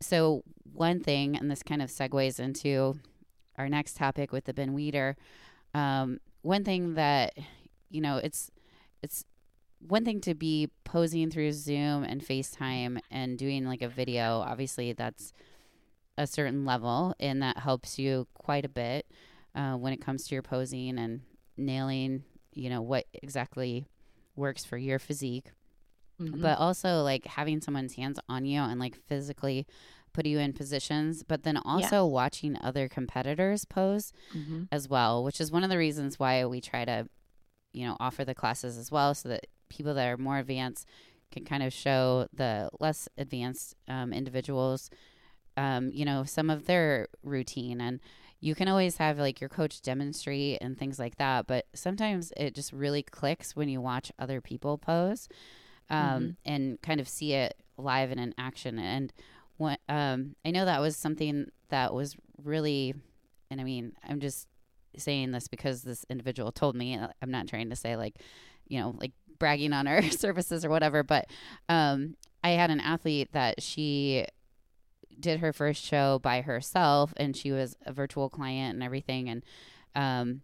so. 0.00 0.44
One 0.72 1.00
thing, 1.00 1.36
and 1.36 1.50
this 1.50 1.62
kind 1.62 1.82
of 1.82 1.90
segues 1.90 2.40
into 2.40 2.98
our 3.58 3.68
next 3.68 3.98
topic 3.98 4.32
with 4.32 4.46
the 4.46 4.54
Ben 4.54 4.74
Weider. 4.74 5.14
Um, 5.74 6.20
one 6.40 6.64
thing 6.64 6.94
that 6.94 7.34
you 7.90 8.00
know, 8.00 8.16
it's 8.16 8.50
it's 9.02 9.26
one 9.86 10.06
thing 10.06 10.22
to 10.22 10.34
be 10.34 10.70
posing 10.84 11.30
through 11.30 11.52
Zoom 11.52 12.02
and 12.04 12.22
FaceTime 12.22 12.98
and 13.10 13.36
doing 13.36 13.66
like 13.66 13.82
a 13.82 13.88
video. 13.88 14.38
Obviously, 14.38 14.94
that's 14.94 15.34
a 16.16 16.26
certain 16.26 16.64
level, 16.64 17.14
and 17.20 17.42
that 17.42 17.58
helps 17.58 17.98
you 17.98 18.26
quite 18.32 18.64
a 18.64 18.70
bit 18.70 19.06
uh, 19.54 19.74
when 19.74 19.92
it 19.92 20.00
comes 20.00 20.26
to 20.28 20.34
your 20.34 20.42
posing 20.42 20.98
and 20.98 21.20
nailing, 21.56 22.24
you 22.54 22.68
know, 22.70 22.82
what 22.82 23.06
exactly 23.12 23.86
works 24.36 24.64
for 24.64 24.76
your 24.76 24.98
physique. 24.98 25.52
Mhm. 26.20 26.40
But 26.40 26.58
also 26.58 27.02
like 27.02 27.26
having 27.26 27.60
someone's 27.60 27.94
hands 27.94 28.18
on 28.28 28.44
you 28.44 28.60
and 28.60 28.78
like 28.78 28.96
physically 28.96 29.66
put 30.12 30.26
you 30.26 30.38
in 30.38 30.52
positions, 30.52 31.22
but 31.22 31.42
then 31.42 31.56
also 31.56 32.04
watching 32.06 32.56
other 32.60 32.88
competitors 32.88 33.64
pose 33.64 34.12
Mhm. 34.34 34.68
as 34.70 34.88
well, 34.88 35.24
which 35.24 35.40
is 35.40 35.50
one 35.50 35.64
of 35.64 35.70
the 35.70 35.78
reasons 35.78 36.18
why 36.18 36.44
we 36.44 36.60
try 36.60 36.84
to, 36.84 37.08
you 37.72 37.86
know, 37.86 37.96
offer 37.98 38.24
the 38.24 38.34
classes 38.34 38.76
as 38.76 38.90
well, 38.90 39.14
so 39.14 39.28
that 39.30 39.46
people 39.70 39.94
that 39.94 40.06
are 40.06 40.18
more 40.18 40.38
advanced 40.38 40.86
can 41.30 41.44
kind 41.46 41.62
of 41.62 41.72
show 41.72 42.28
the 42.32 42.68
less 42.78 43.08
advanced 43.16 43.74
um, 43.88 44.12
individuals, 44.12 44.90
um, 45.56 45.90
you 45.94 46.04
know, 46.04 46.24
some 46.24 46.50
of 46.50 46.66
their 46.66 47.08
routine. 47.22 47.80
And 47.80 48.00
you 48.42 48.56
can 48.56 48.66
always 48.66 48.96
have 48.96 49.20
like 49.20 49.40
your 49.40 49.48
coach 49.48 49.80
demonstrate 49.82 50.58
and 50.60 50.76
things 50.76 50.98
like 50.98 51.16
that, 51.16 51.46
but 51.46 51.66
sometimes 51.74 52.32
it 52.36 52.56
just 52.56 52.72
really 52.72 53.02
clicks 53.02 53.54
when 53.54 53.68
you 53.68 53.80
watch 53.80 54.10
other 54.18 54.40
people 54.40 54.76
pose 54.76 55.28
um, 55.88 56.36
and 56.44 56.82
kind 56.82 57.00
of 57.00 57.08
see 57.08 57.34
it 57.34 57.54
live 57.78 58.10
and 58.10 58.18
in 58.18 58.34
action. 58.36 58.80
And 58.80 59.12
what 59.58 59.78
um, 59.88 60.34
I 60.44 60.50
know 60.50 60.64
that 60.64 60.80
was 60.80 60.96
something 60.96 61.46
that 61.68 61.94
was 61.94 62.16
really, 62.42 62.94
and 63.48 63.60
I 63.60 63.64
mean, 63.64 63.92
I'm 64.08 64.18
just 64.18 64.48
saying 64.96 65.30
this 65.30 65.46
because 65.46 65.82
this 65.82 66.04
individual 66.10 66.50
told 66.50 66.74
me. 66.74 66.98
uh, 66.98 67.08
I'm 67.22 67.30
not 67.30 67.46
trying 67.46 67.70
to 67.70 67.76
say 67.76 67.94
like, 67.94 68.16
you 68.66 68.80
know, 68.80 68.96
like 68.98 69.12
bragging 69.38 69.72
on 69.72 69.86
our 69.86 70.02
services 70.10 70.64
or 70.64 70.68
whatever, 70.68 71.04
but 71.04 71.26
um, 71.68 72.16
I 72.42 72.50
had 72.50 72.72
an 72.72 72.80
athlete 72.80 73.32
that 73.34 73.62
she 73.62 74.26
did 75.18 75.40
her 75.40 75.52
first 75.52 75.84
show 75.84 76.18
by 76.18 76.40
herself, 76.40 77.12
and 77.16 77.36
she 77.36 77.52
was 77.52 77.76
a 77.84 77.92
virtual 77.92 78.28
client 78.28 78.74
and 78.74 78.82
everything, 78.82 79.28
and 79.28 79.44
um, 79.94 80.42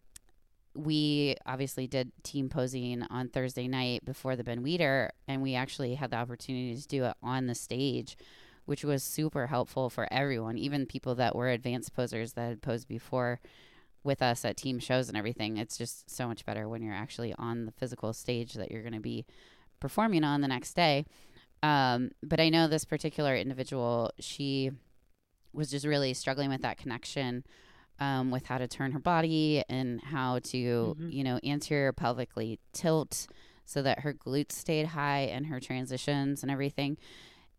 we 0.74 1.36
obviously 1.44 1.86
did 1.86 2.12
team 2.22 2.48
posing 2.48 3.02
on 3.04 3.28
Thursday 3.28 3.66
night 3.66 4.04
before 4.04 4.36
the 4.36 4.44
Ben 4.44 4.62
Weider, 4.62 5.10
and 5.26 5.42
we 5.42 5.54
actually 5.54 5.94
had 5.94 6.10
the 6.10 6.16
opportunity 6.16 6.76
to 6.76 6.88
do 6.88 7.04
it 7.04 7.14
on 7.22 7.46
the 7.46 7.54
stage, 7.54 8.16
which 8.64 8.84
was 8.84 9.02
super 9.02 9.46
helpful 9.48 9.90
for 9.90 10.06
everyone, 10.12 10.56
even 10.58 10.86
people 10.86 11.14
that 11.16 11.34
were 11.34 11.48
advanced 11.48 11.94
posers 11.94 12.34
that 12.34 12.48
had 12.48 12.62
posed 12.62 12.86
before 12.86 13.40
with 14.04 14.22
us 14.22 14.44
at 14.44 14.56
team 14.56 14.78
shows 14.78 15.08
and 15.08 15.16
everything. 15.16 15.56
It's 15.56 15.76
just 15.76 16.08
so 16.08 16.28
much 16.28 16.44
better 16.44 16.68
when 16.68 16.82
you're 16.82 16.94
actually 16.94 17.34
on 17.38 17.66
the 17.66 17.72
physical 17.72 18.12
stage 18.12 18.54
that 18.54 18.70
you're 18.70 18.82
going 18.82 18.94
to 18.94 19.00
be 19.00 19.26
performing 19.80 20.24
on 20.24 20.40
the 20.40 20.48
next 20.48 20.74
day. 20.74 21.06
Um, 21.62 22.10
but 22.22 22.40
I 22.40 22.48
know 22.48 22.68
this 22.68 22.84
particular 22.84 23.34
individual, 23.36 24.12
she 24.20 24.70
was 25.52 25.70
just 25.70 25.86
really 25.86 26.14
struggling 26.14 26.50
with 26.50 26.62
that 26.62 26.78
connection 26.78 27.44
um, 28.00 28.30
with 28.30 28.46
how 28.46 28.58
to 28.58 28.68
turn 28.68 28.92
her 28.92 29.00
body 29.00 29.64
and 29.68 30.00
how 30.00 30.38
to, 30.38 30.96
Mhm. 30.98 31.12
you 31.12 31.24
know, 31.24 31.40
anterior 31.42 31.92
pelvically 31.92 32.58
tilt 32.72 33.26
so 33.64 33.82
that 33.82 34.00
her 34.00 34.14
glutes 34.14 34.52
stayed 34.52 34.86
high 34.86 35.22
and 35.22 35.46
her 35.48 35.58
transitions 35.58 36.42
and 36.42 36.50
everything. 36.50 36.96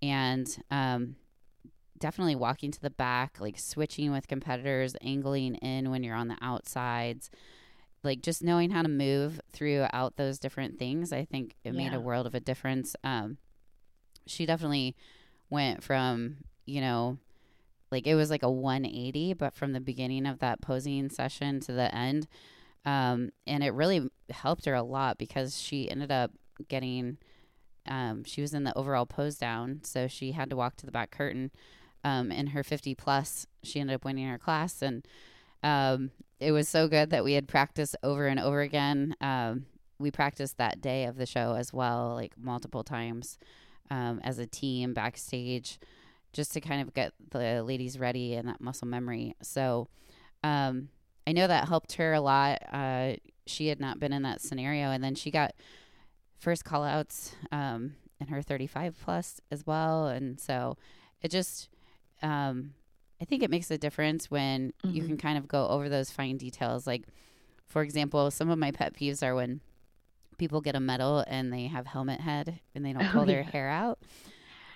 And 0.02 0.48
um, 0.72 1.18
definitely 2.00 2.36
walking 2.36 2.72
to 2.72 2.82
the 2.82 2.90
back, 2.90 3.42
like 3.42 3.60
switching 3.60 4.12
with 4.14 4.30
competitors, 4.30 4.96
angling 5.02 5.56
in 5.56 5.90
when 5.92 6.04
you're 6.04 6.16
on 6.16 6.30
the 6.30 6.38
outsides, 6.42 7.30
like 8.02 8.22
just 8.22 8.42
knowing 8.42 8.70
how 8.70 8.82
to 8.82 8.88
move 8.88 9.42
throughout 9.52 10.16
those 10.16 10.40
different 10.40 10.80
things. 10.80 11.12
I 11.12 11.26
think 11.26 11.58
it 11.66 11.74
made 11.74 11.94
a 11.94 12.00
world 12.00 12.26
of 12.26 12.34
a 12.34 12.40
difference. 12.40 12.96
Um, 13.04 13.38
she 14.30 14.46
definitely 14.46 14.96
went 15.50 15.84
from, 15.84 16.38
you 16.66 16.82
know, 16.82 17.18
like 17.92 18.06
it 18.06 18.16
was 18.16 18.30
like 18.30 18.44
a 18.44 18.52
180, 18.52 19.34
but 19.34 19.54
from 19.54 19.74
the 19.74 19.80
beginning 19.80 20.26
of 20.26 20.40
that 20.40 20.62
posing 20.62 21.10
session 21.10 21.60
to 21.62 21.72
the 21.72 21.94
end. 21.94 22.28
Um, 22.86 23.32
and 23.48 23.64
it 23.64 23.74
really 23.74 24.10
helped 24.30 24.66
her 24.66 24.74
a 24.74 24.84
lot 24.84 25.18
because 25.18 25.60
she 25.60 25.90
ended 25.90 26.12
up 26.12 26.32
getting, 26.68 27.18
um, 27.88 28.24
she 28.24 28.42
was 28.42 28.54
in 28.54 28.64
the 28.64 28.78
overall 28.78 29.06
pose 29.06 29.38
down. 29.38 29.82
So 29.84 30.08
she 30.08 30.34
had 30.34 30.50
to 30.52 30.56
walk 30.56 30.78
to 30.78 30.86
the 30.86 30.92
back 30.92 31.12
curtain. 31.12 31.52
Um, 32.04 32.32
in 32.32 32.48
her 32.48 32.64
50 32.64 32.96
plus, 32.96 33.48
she 33.64 33.80
ended 33.80 33.96
up 33.96 34.06
winning 34.06 34.28
her 34.28 34.38
class. 34.38 34.82
And 34.82 35.06
um, 35.64 36.12
it 36.40 36.52
was 36.52 36.70
so 36.70 36.88
good 36.88 37.10
that 37.10 37.24
we 37.24 37.34
had 37.34 37.48
practiced 37.48 37.96
over 38.04 38.28
and 38.28 38.40
over 38.40 38.62
again. 38.62 39.16
Um, 39.20 39.66
we 39.98 40.12
practiced 40.12 40.58
that 40.58 40.80
day 40.80 41.04
of 41.06 41.18
the 41.18 41.26
show 41.26 41.56
as 41.56 41.74
well, 41.74 42.14
like 42.14 42.34
multiple 42.38 42.84
times 42.84 43.38
um, 43.90 44.20
as 44.24 44.40
a 44.40 44.46
team 44.46 44.94
backstage, 44.94 45.80
just 46.34 46.54
to 46.54 46.62
kind 46.62 46.82
of 46.82 46.94
get 46.94 47.14
the 47.32 47.64
ladies 47.64 47.98
ready 48.00 48.36
and 48.36 48.48
that 48.48 48.62
muscle 48.62 48.88
memory. 48.88 49.36
So 49.42 49.88
um, 50.44 50.90
I 51.28 51.32
know 51.32 51.48
that 51.48 51.68
helped 51.68 51.94
her 51.94 52.14
a 52.14 52.22
lot. 52.22 52.60
Uh, 52.72 53.14
she 53.46 53.68
had 53.68 53.80
not 53.80 54.00
been 54.00 54.14
in 54.14 54.22
that 54.24 54.42
scenario, 54.42 54.92
and 54.92 55.04
then 55.04 55.16
she 55.16 55.32
got 55.32 55.54
first 56.38 56.64
call 56.64 56.84
outs 56.84 57.36
um, 57.52 57.96
in 58.22 58.28
her 58.28 58.42
35 58.42 58.96
plus 59.04 59.42
as 59.52 59.66
well. 59.66 60.08
And 60.08 60.40
so 60.40 60.78
it 61.22 61.32
just, 61.32 61.70
um, 62.22 62.74
I 63.22 63.26
think 63.26 63.44
it 63.44 63.50
makes 63.50 63.70
a 63.72 63.78
difference 63.78 64.30
when 64.32 64.72
you 64.84 65.02
Mhm. 65.04 65.08
can 65.08 65.18
kind 65.18 65.38
of 65.38 65.48
go 65.48 65.68
over 65.68 65.90
those 65.90 66.12
fine 66.12 66.38
details. 66.38 66.88
Like, 66.88 67.04
for 67.66 67.82
example, 67.82 68.32
some 68.32 68.50
of 68.50 68.58
my 68.58 68.72
pet 68.72 68.94
peeves 68.94 69.22
are 69.22 69.36
when 69.36 69.60
people 70.40 70.62
get 70.62 70.76
a 70.76 70.80
medal 70.80 71.24
and 71.28 71.54
they 71.54 71.68
have 71.68 71.86
helmet 71.86 72.20
head 72.22 72.60
and 72.74 72.84
they 72.86 72.94
don't 72.94 73.04
Oh, 73.06 73.10
pull 73.12 73.26
their 73.26 73.42
yeah. 73.42 73.52
hair 73.52 73.70
out. 73.70 74.00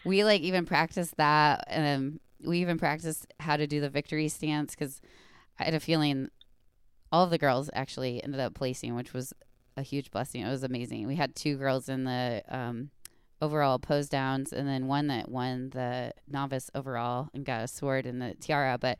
We 0.05 0.23
like 0.23 0.41
even 0.41 0.65
practiced 0.65 1.17
that. 1.17 1.65
Um, 1.71 2.19
we 2.43 2.59
even 2.59 2.77
practiced 2.77 3.25
how 3.39 3.57
to 3.57 3.65
do 3.65 3.79
the 3.81 3.89
victory 3.89 4.27
stance 4.27 4.75
because 4.75 5.01
I 5.59 5.63
had 5.63 5.73
a 5.73 5.79
feeling 5.79 6.29
all 7.11 7.23
of 7.23 7.29
the 7.29 7.37
girls 7.37 7.69
actually 7.73 8.23
ended 8.23 8.39
up 8.41 8.53
placing, 8.53 8.95
which 8.95 9.13
was 9.13 9.33
a 9.77 9.81
huge 9.81 10.11
blessing. 10.11 10.41
It 10.41 10.49
was 10.49 10.63
amazing. 10.63 11.07
We 11.07 11.15
had 11.15 11.35
two 11.35 11.57
girls 11.57 11.87
in 11.89 12.03
the 12.03 12.43
um, 12.49 12.89
overall 13.41 13.79
pose 13.79 14.09
downs, 14.09 14.51
and 14.51 14.67
then 14.67 14.87
one 14.87 15.07
that 15.07 15.29
won 15.29 15.69
the 15.69 16.13
novice 16.27 16.69
overall 16.75 17.29
and 17.33 17.45
got 17.45 17.63
a 17.63 17.67
sword 17.67 18.05
and 18.05 18.21
the 18.21 18.33
tiara. 18.39 18.77
But 18.79 18.99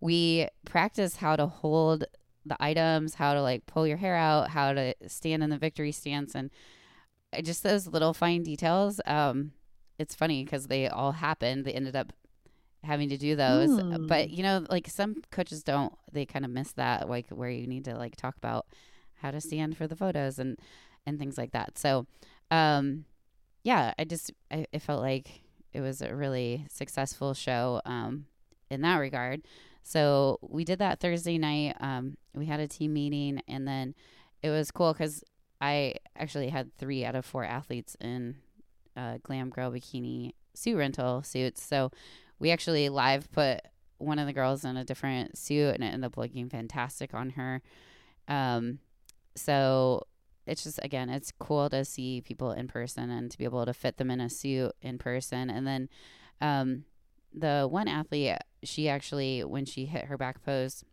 we 0.00 0.48
practiced 0.66 1.18
how 1.18 1.36
to 1.36 1.46
hold 1.46 2.04
the 2.46 2.56
items, 2.60 3.14
how 3.14 3.34
to 3.34 3.42
like 3.42 3.66
pull 3.66 3.86
your 3.86 3.96
hair 3.96 4.16
out, 4.16 4.50
how 4.50 4.72
to 4.72 4.94
stand 5.06 5.42
in 5.42 5.50
the 5.50 5.58
victory 5.58 5.92
stance, 5.92 6.34
and 6.34 6.50
just 7.42 7.62
those 7.62 7.86
little 7.86 8.14
fine 8.14 8.42
details. 8.42 9.00
Um, 9.06 9.52
it's 9.98 10.14
funny 10.14 10.44
because 10.44 10.66
they 10.66 10.88
all 10.88 11.12
happened. 11.12 11.64
They 11.64 11.72
ended 11.72 11.96
up 11.96 12.12
having 12.82 13.08
to 13.08 13.16
do 13.16 13.34
those, 13.34 13.80
Hmm. 13.80 14.06
but 14.06 14.30
you 14.30 14.42
know, 14.42 14.66
like 14.70 14.88
some 14.88 15.16
coaches 15.30 15.62
don't. 15.62 15.92
They 16.12 16.26
kind 16.26 16.44
of 16.44 16.50
miss 16.50 16.72
that, 16.72 17.08
like 17.08 17.28
where 17.30 17.50
you 17.50 17.66
need 17.66 17.84
to 17.86 17.96
like 17.96 18.16
talk 18.16 18.36
about 18.36 18.66
how 19.16 19.30
to 19.30 19.40
stand 19.40 19.76
for 19.76 19.86
the 19.86 19.96
photos 19.96 20.38
and 20.38 20.58
and 21.06 21.18
things 21.18 21.36
like 21.38 21.52
that. 21.52 21.78
So, 21.78 22.06
um, 22.50 23.04
yeah, 23.62 23.94
I 23.98 24.04
just 24.04 24.32
I, 24.50 24.66
I 24.74 24.78
felt 24.78 25.00
like 25.02 25.42
it 25.72 25.80
was 25.80 26.02
a 26.02 26.14
really 26.14 26.66
successful 26.70 27.34
show 27.34 27.80
um, 27.84 28.26
in 28.70 28.82
that 28.82 28.96
regard. 28.98 29.42
So 29.84 30.38
we 30.40 30.64
did 30.64 30.80
that 30.80 30.98
Thursday 30.98 31.38
night. 31.38 31.76
Um, 31.78 32.16
we 32.34 32.46
had 32.46 32.58
a 32.58 32.66
team 32.66 32.94
meeting, 32.94 33.42
and 33.46 33.68
then 33.68 33.94
it 34.42 34.48
was 34.48 34.70
cool 34.70 34.92
because 34.92 35.22
I 35.60 35.96
actually 36.16 36.48
had 36.48 36.74
three 36.76 37.04
out 37.04 37.14
of 37.14 37.24
four 37.24 37.44
athletes 37.44 37.94
in 38.00 38.36
uh, 38.96 39.18
Glam 39.22 39.50
Girl 39.50 39.70
Bikini 39.70 40.32
suit 40.54 40.76
rental 40.76 41.22
suits. 41.22 41.62
So 41.62 41.90
we 42.38 42.50
actually 42.50 42.88
live 42.88 43.30
put 43.30 43.60
one 43.98 44.18
of 44.18 44.26
the 44.26 44.32
girls 44.32 44.64
in 44.64 44.76
a 44.78 44.84
different 44.84 45.36
suit, 45.36 45.74
and 45.74 45.84
it 45.84 45.88
ended 45.88 46.06
up 46.06 46.16
looking 46.16 46.48
fantastic 46.48 47.12
on 47.12 47.30
her. 47.30 47.60
Um, 48.26 48.78
so 49.36 50.06
it's 50.46 50.64
just 50.64 50.80
again, 50.82 51.10
it's 51.10 51.32
cool 51.38 51.68
to 51.68 51.84
see 51.84 52.22
people 52.22 52.52
in 52.52 52.68
person 52.68 53.10
and 53.10 53.30
to 53.30 53.36
be 53.36 53.44
able 53.44 53.66
to 53.66 53.74
fit 53.74 53.98
them 53.98 54.10
in 54.10 54.20
a 54.20 54.30
suit 54.30 54.72
in 54.80 54.96
person. 54.96 55.50
And 55.50 55.66
then 55.66 55.88
um, 56.40 56.84
the 57.34 57.66
one 57.70 57.88
athlete, 57.88 58.38
she 58.64 58.88
actually 58.88 59.44
when 59.44 59.64
she 59.64 59.86
hit 59.86 60.06
her 60.06 60.16
back 60.16 60.44
pose, 60.44 60.84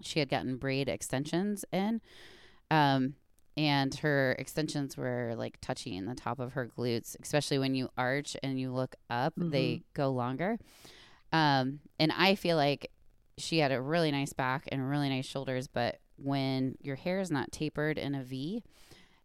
she 0.00 0.18
had 0.18 0.28
gotten 0.28 0.56
braid 0.56 0.88
extensions 0.88 1.64
in. 1.72 2.00
Um, 2.70 3.14
and 3.56 3.94
her 3.96 4.34
extensions 4.38 4.96
were 4.96 5.34
like 5.36 5.60
touching 5.60 6.06
the 6.06 6.14
top 6.14 6.38
of 6.38 6.54
her 6.54 6.66
glutes, 6.66 7.16
especially 7.22 7.58
when 7.58 7.74
you 7.74 7.90
arch 7.98 8.36
and 8.42 8.58
you 8.58 8.72
look 8.72 8.96
up, 9.10 9.34
they 9.36 9.82
go 9.94 10.10
longer. 10.10 10.58
Um, 11.32 11.80
and 11.98 12.12
I 12.12 12.34
feel 12.34 12.56
like 12.56 12.90
she 13.38 13.58
had 13.58 13.72
a 13.72 13.80
really 13.80 14.10
nice 14.10 14.32
back 14.32 14.68
and 14.70 14.88
really 14.88 15.08
nice 15.08 15.26
shoulders, 15.26 15.68
but 15.68 15.98
when 16.16 16.76
your 16.80 16.96
hair 16.96 17.20
is 17.20 17.30
not 17.30 17.52
tapered 17.52 17.98
in 17.98 18.14
a 18.14 18.22
V, 18.22 18.62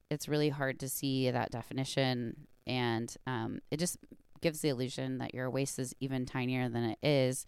it's 0.09 0.27
really 0.27 0.49
hard 0.49 0.79
to 0.79 0.89
see 0.89 1.29
that 1.29 1.51
definition. 1.51 2.47
And 2.65 3.13
um, 3.25 3.59
it 3.71 3.77
just 3.77 3.97
gives 4.41 4.61
the 4.61 4.69
illusion 4.69 5.17
that 5.19 5.33
your 5.33 5.49
waist 5.49 5.79
is 5.79 5.93
even 5.99 6.25
tinier 6.25 6.69
than 6.69 6.83
it 6.83 6.99
is 7.01 7.45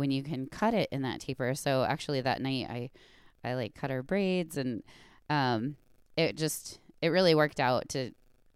when 0.00 0.10
you 0.10 0.22
can 0.22 0.46
cut 0.46 0.74
it 0.74 0.88
in 0.90 1.02
that 1.02 1.20
taper. 1.20 1.54
So 1.54 1.84
actually, 1.84 2.22
that 2.22 2.40
night 2.40 2.66
I, 2.68 2.90
I 3.44 3.54
like 3.54 3.74
cut 3.74 3.90
her 3.90 4.02
braids 4.02 4.56
and 4.56 4.82
um, 5.28 5.76
it 6.16 6.36
just 6.36 6.80
it 7.00 7.08
really 7.08 7.34
worked 7.34 7.60
out 7.60 7.88
to 7.90 8.10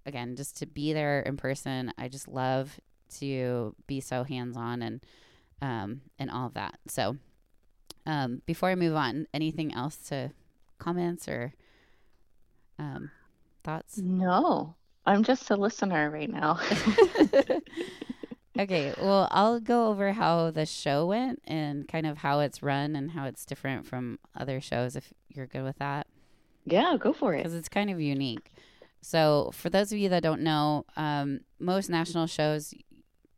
again, 0.07 0.37
just 0.37 0.57
to 0.59 0.67
be 0.67 0.93
there 0.93 1.21
in 1.21 1.37
person, 1.37 1.93
I 1.97 2.09
just 2.09 2.29
love 2.29 2.79
to 3.19 3.75
be 3.87 4.01
so 4.01 4.25
hands 4.25 4.57
on 4.57 4.83
and 4.83 5.01
um, 5.63 6.01
and 6.19 6.31
all 6.31 6.47
of 6.47 6.55
that. 6.55 6.79
So 6.89 7.17
um, 8.07 8.43
before 8.47 8.71
I 8.71 8.75
move 8.75 8.97
on, 8.97 9.27
anything 9.33 9.73
else 9.75 9.97
to 10.09 10.33
comments 10.79 11.29
or 11.29 11.55
um, 12.79 13.11
thoughts? 13.63 13.99
No, 13.99 14.75
I'm 15.07 15.23
just 15.23 15.51
a 15.51 15.57
listener 15.57 16.11
right 16.11 16.31
now. 16.31 16.59
okay, 18.59 18.95
well, 19.01 19.29
I'll 19.31 19.61
go 19.61 19.89
over 19.89 20.13
how 20.13 20.51
the 20.51 20.67
show 20.67 21.07
went 21.07 21.41
and 21.45 21.87
kind 21.89 22.07
of 22.07 22.19
how 22.19 22.41
it's 22.41 22.63
run 22.63 22.97
and 22.97 23.13
how 23.13 23.27
it's 23.27 23.45
different 23.45 23.87
from 23.87 24.19
other 24.37 24.61
shows 24.61 24.97
if 24.97 25.13
you're 25.29 25.47
good 25.47 25.65
with 25.65 25.79
that. 25.79 26.07
Yeah, 26.65 26.97
go 26.99 27.13
for 27.13 27.35
it. 27.35 27.39
Because 27.39 27.55
it's 27.55 27.69
kind 27.69 27.91
of 27.91 28.01
unique. 28.01 28.53
So, 29.01 29.51
for 29.53 29.69
those 29.69 29.93
of 29.93 29.99
you 29.99 30.09
that 30.09 30.23
don't 30.23 30.41
know, 30.41 30.87
um, 30.97 31.41
most 31.59 31.91
national 31.91 32.27
shows, 32.27 32.73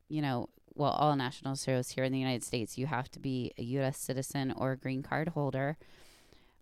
you 0.09 0.23
know, 0.23 0.49
well, 0.75 0.93
all 0.93 1.17
national 1.17 1.57
shows 1.57 1.91
here 1.91 2.05
in 2.05 2.13
the 2.13 2.19
United 2.19 2.45
States, 2.45 2.79
you 2.79 2.87
have 2.87 3.11
to 3.13 3.19
be 3.19 3.53
a 3.59 3.63
U.S. 3.63 3.99
citizen 3.99 4.53
or 4.57 4.73
a 4.73 4.77
green 4.77 5.03
card 5.03 5.31
holder. 5.31 5.77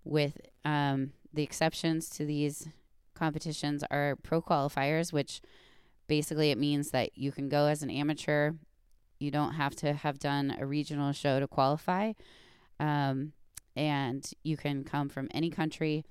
With 0.04 0.40
um, 0.64 1.12
the 1.32 1.42
exceptions 1.42 2.08
to 2.11 2.25
these 2.25 2.68
competitions 3.14 3.84
are 3.90 4.16
pro 4.23 4.40
qualifiers, 4.40 5.12
which 5.12 5.40
basically 6.06 6.50
it 6.50 6.58
means 6.58 6.90
that 6.90 7.16
you 7.16 7.32
can 7.32 7.49
go 7.49 7.66
as 7.66 7.82
an 7.82 7.90
amateur. 7.90 8.52
You 9.18 9.30
don't 9.30 9.54
have 9.54 9.75
to 9.76 9.94
have 9.94 10.18
done 10.18 10.56
a 10.58 10.66
regional 10.66 11.12
show 11.12 11.40
to 11.40 11.49
qualify. 11.49 12.12
Um, 12.80 13.32
and 13.76 14.28
you 14.42 14.56
can 14.56 14.84
come 14.84 15.08
from 15.08 15.28
any 15.32 15.50
country 15.50 16.04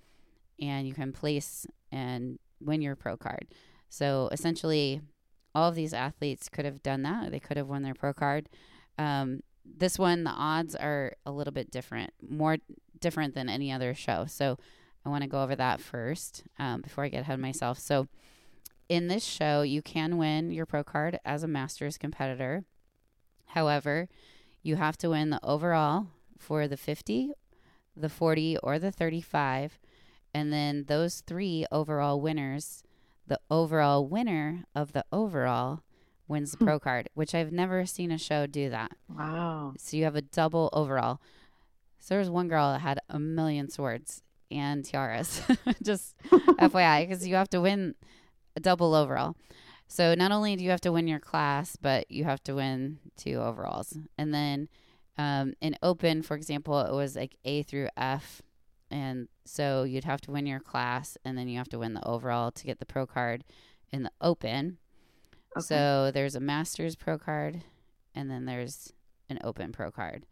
and 0.59 0.87
you 0.87 0.93
can 0.93 1.13
place 1.13 1.65
and 1.91 2.39
win 2.59 2.81
your 2.81 2.95
pro 2.95 3.17
card. 3.17 3.47
So 3.89 4.29
essentially, 4.31 5.01
all 5.55 5.69
of 5.69 5.75
these 5.75 5.93
athletes 5.93 6.49
could 6.49 6.65
have 6.65 6.81
done 6.81 7.03
that. 7.03 7.31
They 7.31 7.39
could 7.39 7.57
have 7.57 7.67
won 7.67 7.83
their 7.83 7.93
pro 7.93 8.13
card. 8.13 8.49
Um, 8.97 9.41
this 9.65 9.97
one, 9.97 10.23
the 10.23 10.31
odds 10.31 10.75
are 10.75 11.13
a 11.25 11.31
little 11.31 11.53
bit 11.53 11.71
different, 11.71 12.11
more 12.27 12.57
different 12.99 13.33
than 13.33 13.49
any 13.49 13.71
other 13.71 13.93
show. 13.93 14.25
So 14.27 14.57
I 15.05 15.09
want 15.09 15.23
to 15.23 15.29
go 15.29 15.43
over 15.43 15.55
that 15.55 15.79
first 15.79 16.43
um, 16.57 16.81
before 16.81 17.03
I 17.03 17.09
get 17.09 17.21
ahead 17.21 17.35
of 17.35 17.39
myself. 17.39 17.79
So 17.79 18.07
in 18.89 19.07
this 19.07 19.23
show, 19.23 19.61
you 19.61 19.81
can 19.81 20.17
win 20.17 20.51
your 20.51 20.65
pro 20.65 20.83
card 20.83 21.19
as 21.25 21.43
a 21.43 21.47
Masters 21.47 21.97
competitor. 21.97 22.63
However, 23.47 24.09
you 24.61 24.75
have 24.77 24.97
to 24.97 25.09
win 25.09 25.29
the 25.29 25.43
overall 25.43 26.07
for 26.37 26.67
the 26.67 26.77
50, 26.77 27.31
the 27.95 28.09
40, 28.09 28.57
or 28.63 28.79
the 28.79 28.91
35. 28.91 29.79
And 30.33 30.51
then 30.51 30.85
those 30.87 31.21
three 31.21 31.65
overall 31.71 32.19
winners 32.19 32.83
the 33.27 33.39
overall 33.49 34.07
winner 34.07 34.65
of 34.75 34.93
the 34.93 35.05
overall 35.11 35.81
wins 36.27 36.51
the 36.51 36.57
hmm. 36.57 36.65
pro 36.65 36.79
card, 36.79 37.09
which 37.13 37.33
I've 37.33 37.51
never 37.51 37.85
seen 37.85 38.11
a 38.11 38.17
show 38.17 38.47
do 38.47 38.69
that. 38.69 38.91
Wow. 39.07 39.73
So 39.77 39.97
you 39.97 40.03
have 40.03 40.15
a 40.15 40.21
double 40.21 40.69
overall. 40.73 41.21
So 41.99 42.15
there 42.15 42.19
was 42.19 42.29
one 42.29 42.47
girl 42.47 42.73
that 42.73 42.81
had 42.81 42.99
a 43.09 43.19
million 43.19 43.69
swords 43.69 44.23
and 44.51 44.83
tiaras. 44.83 45.41
Just 45.83 46.15
FYI, 46.31 47.07
because 47.07 47.27
you 47.27 47.35
have 47.35 47.49
to 47.51 47.61
win 47.61 47.95
a 48.55 48.59
double 48.59 48.93
overall. 48.95 49.35
So 49.87 50.15
not 50.15 50.31
only 50.31 50.55
do 50.55 50.63
you 50.63 50.69
have 50.69 50.81
to 50.81 50.91
win 50.91 51.07
your 51.07 51.19
class, 51.19 51.75
but 51.75 52.09
you 52.09 52.23
have 52.23 52.43
to 52.45 52.55
win 52.55 52.99
two 53.17 53.35
overalls. 53.35 53.97
And 54.17 54.33
then 54.33 54.69
um, 55.17 55.53
in 55.61 55.77
open, 55.83 56.23
for 56.23 56.35
example, 56.35 56.79
it 56.81 56.93
was 56.93 57.15
like 57.15 57.35
A 57.45 57.63
through 57.63 57.89
F 57.95 58.41
and 58.93 59.27
so 59.43 59.83
you'd 59.83 60.03
have 60.03 60.21
to 60.21 60.31
win 60.31 60.45
your 60.45 60.59
class 60.59 61.17
and 61.25 61.35
then 61.35 61.47
you 61.47 61.57
have 61.57 61.69
to 61.69 61.79
win 61.79 61.95
the 61.95 62.07
overall 62.07 62.51
to 62.51 62.63
get 62.63 62.79
the 62.79 62.85
pro 62.85 63.07
card 63.07 63.43
in 63.91 64.03
the 64.03 64.11
open. 64.21 64.77
Okay. 65.57 65.65
So 65.65 66.11
there's 66.13 66.35
a 66.35 66.39
master's 66.39 66.95
pro 66.95 67.17
card 67.17 67.63
and 68.13 68.29
then 68.29 68.45
there's 68.45 68.93
an 69.29 69.39
open 69.43 69.71
pro 69.71 69.89
card. 69.89 70.25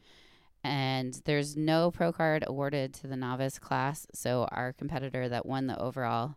And 0.64 1.20
there's 1.26 1.58
no 1.58 1.90
pro 1.90 2.12
card 2.12 2.44
awarded 2.46 2.94
to 2.96 3.08
the 3.08 3.16
novice 3.16 3.58
class. 3.58 4.06
So 4.14 4.48
our 4.52 4.74
competitor 4.74 5.28
that 5.28 5.48
won 5.48 5.66
the 5.66 5.80
overall 5.80 6.36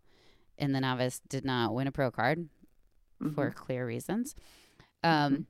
in 0.59 0.73
the 0.73 0.81
novice 0.81 1.21
did 1.29 1.45
not 1.45 1.75
win 1.75 1.87
a 1.87 1.93
pro 1.93 2.11
card 2.11 2.49
mm-hmm. 3.23 3.35
for 3.35 3.51
clear 3.51 3.87
reasons. 3.87 4.35
Um, 5.03 5.33
mm-hmm. 5.33 5.43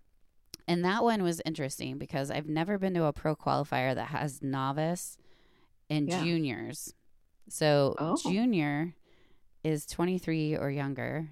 And 0.66 0.84
that 0.84 1.02
one 1.02 1.22
was 1.22 1.42
interesting 1.44 1.98
because 1.98 2.30
I've 2.30 2.48
never 2.48 2.78
been 2.78 2.94
to 2.94 3.04
a 3.04 3.12
pro 3.12 3.36
qualifier 3.36 3.94
that 3.94 4.08
has 4.08 4.42
novice 4.42 5.18
and 5.90 6.08
yeah. 6.08 6.22
juniors. 6.22 6.94
So 7.48 7.94
oh. 7.98 8.16
junior 8.16 8.94
is 9.62 9.86
23 9.86 10.56
or 10.56 10.70
younger. 10.70 11.28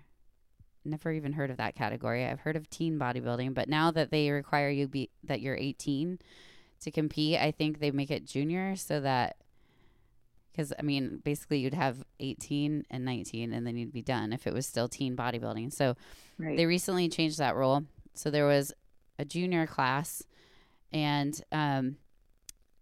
Never 0.85 1.13
even 1.13 1.33
heard 1.33 1.51
of 1.51 1.57
that 1.59 1.75
category. 1.75 2.27
I've 2.27 2.41
heard 2.41 2.57
of 2.57 2.69
teen 2.69 2.99
bodybuilding, 2.99 3.55
but 3.55 3.69
now 3.69 3.91
that 3.93 4.11
they 4.11 4.31
require 4.31 4.69
you 4.69 4.89
be 4.89 5.11
that 5.25 5.41
you're 5.41 5.57
18 5.57 6.19
to 6.81 6.91
compete, 6.91 7.39
I 7.39 7.53
think 7.53 7.79
they 7.79 7.91
make 7.91 8.11
it 8.11 8.27
junior 8.27 8.77
so 8.77 9.01
that 9.01 9.37
because 10.53 10.73
I 10.79 10.83
mean, 10.83 11.21
basically 11.25 11.59
you'd 11.59 11.75
have 11.75 12.05
18 12.21 12.85
and 12.91 13.05
19 13.05 13.53
and 13.53 13.67
then 13.67 13.77
you'd 13.77 13.93
be 13.93 14.03
done 14.03 14.33
if 14.33 14.47
it 14.47 14.53
was 14.53 14.67
still 14.67 14.89
teen 14.89 15.17
bodybuilding. 15.17 15.73
So 15.73 15.97
right. 16.39 16.57
they 16.57 16.67
recently 16.67 17.09
changed 17.09 17.39
that 17.39 17.57
rule. 17.57 17.85
So 18.15 18.31
there 18.31 18.47
was 18.47 18.73
a 19.19 19.25
junior 19.25 19.67
class 19.67 20.23
and 20.93 21.41
um, 21.51 21.97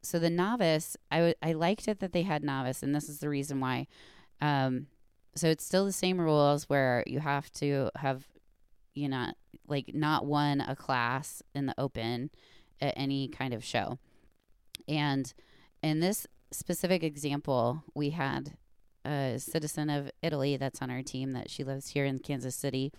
so 0.02 0.18
the 0.18 0.30
novice, 0.30 0.96
I, 1.11 1.16
w- 1.16 1.35
I 1.42 1.52
liked 1.52 1.88
it 1.88 2.00
that 2.00 2.12
they 2.12 2.22
had 2.22 2.42
novice, 2.42 2.83
and 2.83 2.94
this 2.94 3.09
is 3.09 3.20
the 3.20 3.28
reason 3.28 3.61
why. 3.61 3.87
Um, 4.40 4.87
so 5.35 5.48
it's 5.48 5.64
still 5.64 5.85
the 5.85 5.92
same 5.92 6.20
rules 6.20 6.68
where 6.68 7.04
you 7.06 7.20
have 7.20 7.50
to 7.54 7.90
have, 7.96 8.26
you 8.94 9.09
know, 9.09 9.33
like 9.68 9.94
not 9.94 10.26
won 10.26 10.61
a 10.61 10.74
class 10.74 11.42
in 11.54 11.66
the 11.66 11.74
open 11.78 12.30
at 12.80 12.94
any 12.96 13.28
kind 13.28 13.54
of 13.54 13.62
show. 13.62 13.98
And 14.88 15.33
in 15.83 16.00
this 16.00 16.26
specific 16.52 17.02
example, 17.02 17.84
we 17.94 18.10
had 18.10 18.54
a 19.04 19.36
citizen 19.38 19.88
of 19.90 20.10
Italy 20.22 20.56
that's 20.56 20.82
on 20.82 20.90
our 20.90 21.02
team 21.02 21.32
that 21.32 21.50
she 21.50 21.64
lives 21.64 21.88
here 21.88 22.04
in 22.04 22.18
Kansas 22.18 22.54
City. 22.54 22.92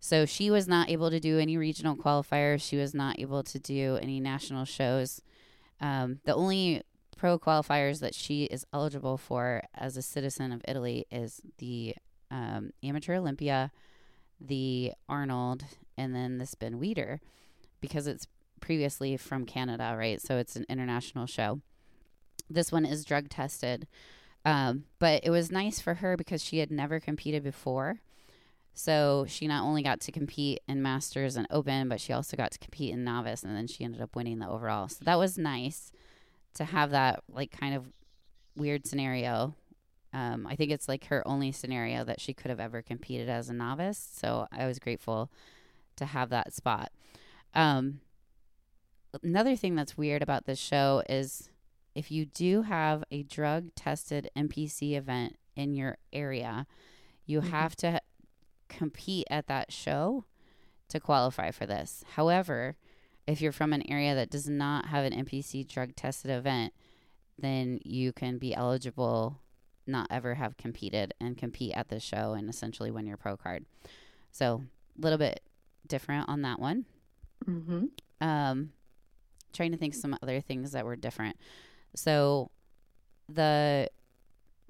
So 0.00 0.26
she 0.26 0.50
was 0.50 0.66
not 0.66 0.90
able 0.90 1.10
to 1.10 1.20
do 1.20 1.38
any 1.38 1.56
regional 1.56 1.96
qualifiers. 1.96 2.62
She 2.62 2.76
was 2.76 2.92
not 2.92 3.20
able 3.20 3.44
to 3.44 3.58
do 3.58 3.98
any 4.02 4.18
national 4.18 4.64
shows. 4.64 5.22
Um, 5.80 6.18
the 6.24 6.34
only 6.34 6.82
pro 7.16 7.38
qualifiers 7.38 8.00
that 8.00 8.14
she 8.14 8.44
is 8.44 8.66
eligible 8.72 9.16
for 9.16 9.62
as 9.74 9.96
a 9.96 10.02
citizen 10.02 10.50
of 10.50 10.60
Italy 10.66 11.06
is 11.10 11.40
the 11.58 11.94
um, 12.32 12.72
Amateur 12.82 13.14
Olympia, 13.14 13.70
the 14.40 14.92
Arnold, 15.08 15.64
and 15.96 16.14
then 16.14 16.38
the 16.38 16.52
Ben 16.58 16.80
Weider 16.80 17.20
because 17.80 18.06
it's 18.08 18.26
previously 18.60 19.16
from 19.16 19.44
Canada, 19.44 19.94
right? 19.96 20.20
So 20.20 20.36
it's 20.36 20.56
an 20.56 20.64
international 20.68 21.26
show. 21.26 21.60
This 22.52 22.72
one 22.72 22.84
is 22.84 23.04
drug 23.04 23.28
tested. 23.28 23.86
Um, 24.44 24.84
but 24.98 25.24
it 25.24 25.30
was 25.30 25.52
nice 25.52 25.80
for 25.80 25.94
her 25.94 26.16
because 26.16 26.42
she 26.42 26.58
had 26.58 26.70
never 26.70 26.98
competed 27.00 27.44
before. 27.44 28.00
So 28.74 29.26
she 29.28 29.46
not 29.46 29.64
only 29.64 29.82
got 29.82 30.00
to 30.00 30.12
compete 30.12 30.60
in 30.66 30.82
Masters 30.82 31.36
and 31.36 31.46
Open, 31.50 31.88
but 31.88 32.00
she 32.00 32.12
also 32.12 32.36
got 32.36 32.52
to 32.52 32.58
compete 32.58 32.92
in 32.92 33.04
Novice, 33.04 33.42
and 33.42 33.54
then 33.54 33.66
she 33.66 33.84
ended 33.84 34.00
up 34.00 34.16
winning 34.16 34.38
the 34.38 34.48
overall. 34.48 34.88
So 34.88 35.04
that 35.04 35.18
was 35.18 35.36
nice 35.36 35.92
to 36.54 36.64
have 36.64 36.90
that 36.90 37.22
like 37.30 37.50
kind 37.50 37.74
of 37.74 37.92
weird 38.56 38.86
scenario. 38.86 39.54
Um, 40.14 40.46
I 40.46 40.56
think 40.56 40.70
it's 40.70 40.88
like 40.88 41.06
her 41.06 41.26
only 41.26 41.52
scenario 41.52 42.04
that 42.04 42.20
she 42.20 42.34
could 42.34 42.50
have 42.50 42.60
ever 42.60 42.82
competed 42.82 43.28
as 43.28 43.48
a 43.48 43.54
novice. 43.54 44.08
So 44.12 44.46
I 44.50 44.66
was 44.66 44.78
grateful 44.78 45.30
to 45.96 46.04
have 46.06 46.30
that 46.30 46.52
spot. 46.52 46.92
Um, 47.54 48.00
another 49.22 49.56
thing 49.56 49.74
that's 49.74 49.96
weird 49.96 50.22
about 50.22 50.46
this 50.46 50.58
show 50.58 51.02
is 51.08 51.50
if 51.94 52.10
you 52.10 52.24
do 52.24 52.62
have 52.62 53.04
a 53.10 53.22
drug 53.22 53.74
tested 53.74 54.30
NPC 54.36 54.96
event 54.96 55.36
in 55.56 55.74
your 55.74 55.98
area, 56.12 56.66
you 57.26 57.40
mm-hmm. 57.40 57.50
have 57.50 57.76
to 57.76 58.00
compete 58.68 59.26
at 59.30 59.46
that 59.46 59.72
show 59.72 60.24
to 60.88 61.00
qualify 61.00 61.50
for 61.50 61.66
this. 61.66 62.04
However, 62.14 62.76
if 63.26 63.40
you're 63.40 63.52
from 63.52 63.72
an 63.72 63.88
area 63.90 64.14
that 64.14 64.30
does 64.30 64.48
not 64.48 64.86
have 64.86 65.04
an 65.04 65.24
NPC 65.24 65.66
drug 65.68 65.94
tested 65.94 66.30
event, 66.30 66.72
then 67.38 67.80
you 67.84 68.12
can 68.12 68.38
be 68.38 68.54
eligible 68.54 69.38
not 69.86 70.06
ever 70.10 70.34
have 70.34 70.56
competed 70.56 71.12
and 71.20 71.36
compete 71.36 71.72
at 71.74 71.88
the 71.88 71.98
show 71.98 72.34
and 72.34 72.48
essentially 72.48 72.90
win 72.90 73.06
your 73.06 73.16
pro 73.16 73.36
card. 73.36 73.64
So, 74.30 74.62
a 74.96 75.00
little 75.00 75.18
bit 75.18 75.40
different 75.86 76.28
on 76.28 76.42
that 76.42 76.60
one. 76.60 76.84
Mm-hmm. 77.44 77.86
Um, 78.20 78.72
trying 79.52 79.72
to 79.72 79.76
think 79.76 79.94
some 79.94 80.16
other 80.22 80.40
things 80.40 80.72
that 80.72 80.84
were 80.84 80.96
different. 80.96 81.36
So, 81.94 82.50
the 83.28 83.88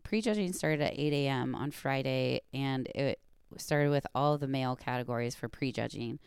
prejudging 0.02 0.52
started 0.52 0.80
at 0.80 0.98
8 0.98 1.12
a.m. 1.12 1.54
on 1.54 1.70
Friday, 1.70 2.42
and 2.52 2.86
it 2.88 3.18
started 3.56 3.90
with 3.90 4.06
all 4.14 4.38
the 4.38 4.48
male 4.48 4.76
categories 4.76 5.34
for 5.34 5.48
prejudging. 5.48 6.18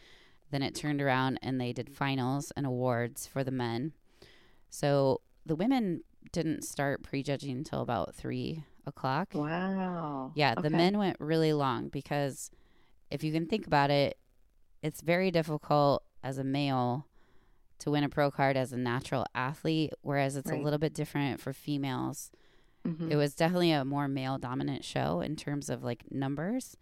Then 0.52 0.62
it 0.62 0.76
turned 0.76 1.02
around 1.02 1.40
and 1.42 1.60
they 1.60 1.74
did 1.74 1.90
finals 1.90 2.52
and 2.56 2.66
awards 2.66 3.28
for 3.28 3.44
the 3.44 3.52
men. 3.52 3.94
So 4.70 5.22
the 5.46 5.56
women 5.56 6.02
didn't 6.32 6.64
start 6.64 7.04
prejudging 7.04 7.58
until 7.58 7.82
about 7.82 8.16
three 8.16 8.64
o'clock. 8.86 9.30
Wow. 9.34 10.32
Yeah, 10.36 10.54
okay. 10.54 10.62
the 10.62 10.70
men 10.70 10.98
went 10.98 11.18
really 11.20 11.54
long 11.54 11.90
because 11.90 12.52
if 13.10 13.24
you 13.24 13.32
can 13.32 13.48
think 13.48 13.68
about 13.68 13.90
it, 13.90 14.18
it's 14.82 15.02
very 15.02 15.32
difficult 15.32 16.04
as 16.24 16.38
a 16.38 16.44
male 16.44 17.08
to 17.80 17.92
win 17.92 18.04
a 18.04 18.10
pro 18.10 18.32
card 18.32 18.56
as 18.58 18.72
a 18.74 18.78
natural 18.78 19.26
athlete, 19.36 19.94
whereas 20.02 20.36
it's 20.36 20.50
Right. 20.50 20.60
a 20.60 20.64
little 20.64 20.80
bit 20.80 20.94
different 20.94 21.40
for 21.42 21.54
females. 21.54 22.32
Mhm. 22.86 23.12
It 23.12 23.16
was 23.16 23.36
definitely 23.36 23.72
a 23.72 23.84
more 23.84 24.08
male 24.08 24.38
dominant 24.38 24.84
show 24.86 25.22
in 25.22 25.36
terms 25.36 25.70
of 25.70 25.84
like 25.84 26.10
numbers, 26.12 26.78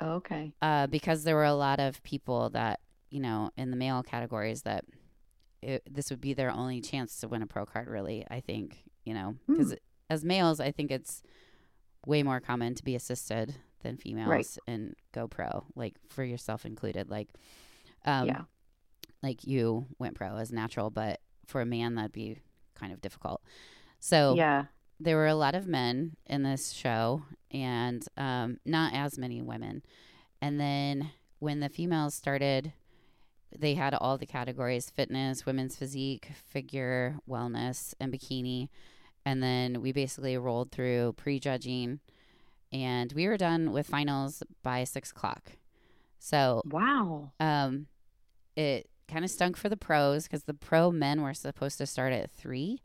okay. 0.00 0.52
uh, 0.62 0.86
because 0.88 1.24
there 1.24 1.36
were 1.36 1.44
a 1.44 1.54
lot 1.54 1.78
of 1.80 2.02
people 2.02 2.50
that, 2.50 2.80
you 3.10 3.20
know, 3.20 3.50
in 3.56 3.70
the 3.70 3.76
male 3.76 4.02
categories 4.02 4.62
that 4.62 4.84
it, 5.60 5.82
this 5.88 6.10
would 6.10 6.20
be 6.20 6.34
their 6.34 6.50
only 6.50 6.80
chance 6.80 7.20
to 7.20 7.28
win 7.28 7.42
a 7.42 7.46
pro 7.46 7.64
card, 7.64 7.86
really. 7.88 8.26
I 8.30 8.40
think, 8.40 8.82
you 9.04 9.14
know, 9.14 9.36
because 9.46 9.76
as 10.10 10.24
males, 10.24 10.58
I 10.58 10.72
think 10.72 10.90
it's 10.90 11.22
way 12.04 12.22
more 12.24 12.40
common 12.40 12.74
to 12.74 12.82
be 12.82 12.96
assisted 12.96 13.54
than 13.82 13.96
females 13.96 14.58
and 14.66 14.96
go 15.12 15.28
pro, 15.28 15.66
like 15.76 15.94
for 16.08 16.24
yourself 16.24 16.64
included. 16.66 17.10
Like, 17.10 17.28
um, 18.04 18.26
Yeah. 18.26 18.42
Like 19.22 19.46
you 19.46 19.86
went 19.98 20.14
pro 20.14 20.36
as 20.36 20.52
natural, 20.52 20.90
but 20.90 21.20
for 21.46 21.60
a 21.60 21.66
man, 21.66 21.94
that'd 21.94 22.12
be 22.12 22.38
kind 22.74 22.92
of 22.92 23.00
difficult. 23.00 23.42
So, 24.00 24.34
Yeah. 24.36 24.66
there 24.98 25.16
were 25.16 25.26
a 25.26 25.34
lot 25.34 25.54
of 25.54 25.66
men 25.66 26.16
in 26.26 26.42
this 26.42 26.72
show 26.72 27.22
and 27.50 28.06
um, 28.16 28.58
not 28.64 28.92
as 28.94 29.18
many 29.18 29.40
women. 29.42 29.82
And 30.40 30.58
then 30.60 31.10
when 31.38 31.60
the 31.60 31.68
females 31.68 32.14
started, 32.14 32.72
they 33.56 33.74
had 33.74 33.94
all 33.94 34.16
the 34.16 34.26
categories 34.26 34.90
fitness, 34.90 35.44
women's 35.44 35.76
physique, 35.76 36.30
figure, 36.46 37.16
wellness, 37.28 37.94
and 38.00 38.12
bikini. 38.12 38.68
And 39.24 39.42
then 39.42 39.82
we 39.82 39.92
basically 39.92 40.36
rolled 40.38 40.72
through 40.72 41.14
prejudging 41.16 42.00
and 42.72 43.12
we 43.12 43.28
were 43.28 43.36
done 43.36 43.72
with 43.72 43.86
finals 43.86 44.42
by 44.62 44.84
six 44.84 45.10
o'clock. 45.10 45.52
So 46.18 46.62
Wow. 46.64 47.32
um, 47.38 47.86
it 48.56 48.88
kind 49.12 49.24
of 49.24 49.30
stunk 49.30 49.56
for 49.56 49.68
the 49.68 49.76
pros 49.76 50.24
because 50.24 50.44
the 50.44 50.54
pro 50.54 50.90
men 50.90 51.22
were 51.22 51.34
supposed 51.34 51.78
to 51.78 51.86
start 51.86 52.12
at 52.12 52.30
three. 52.30 52.80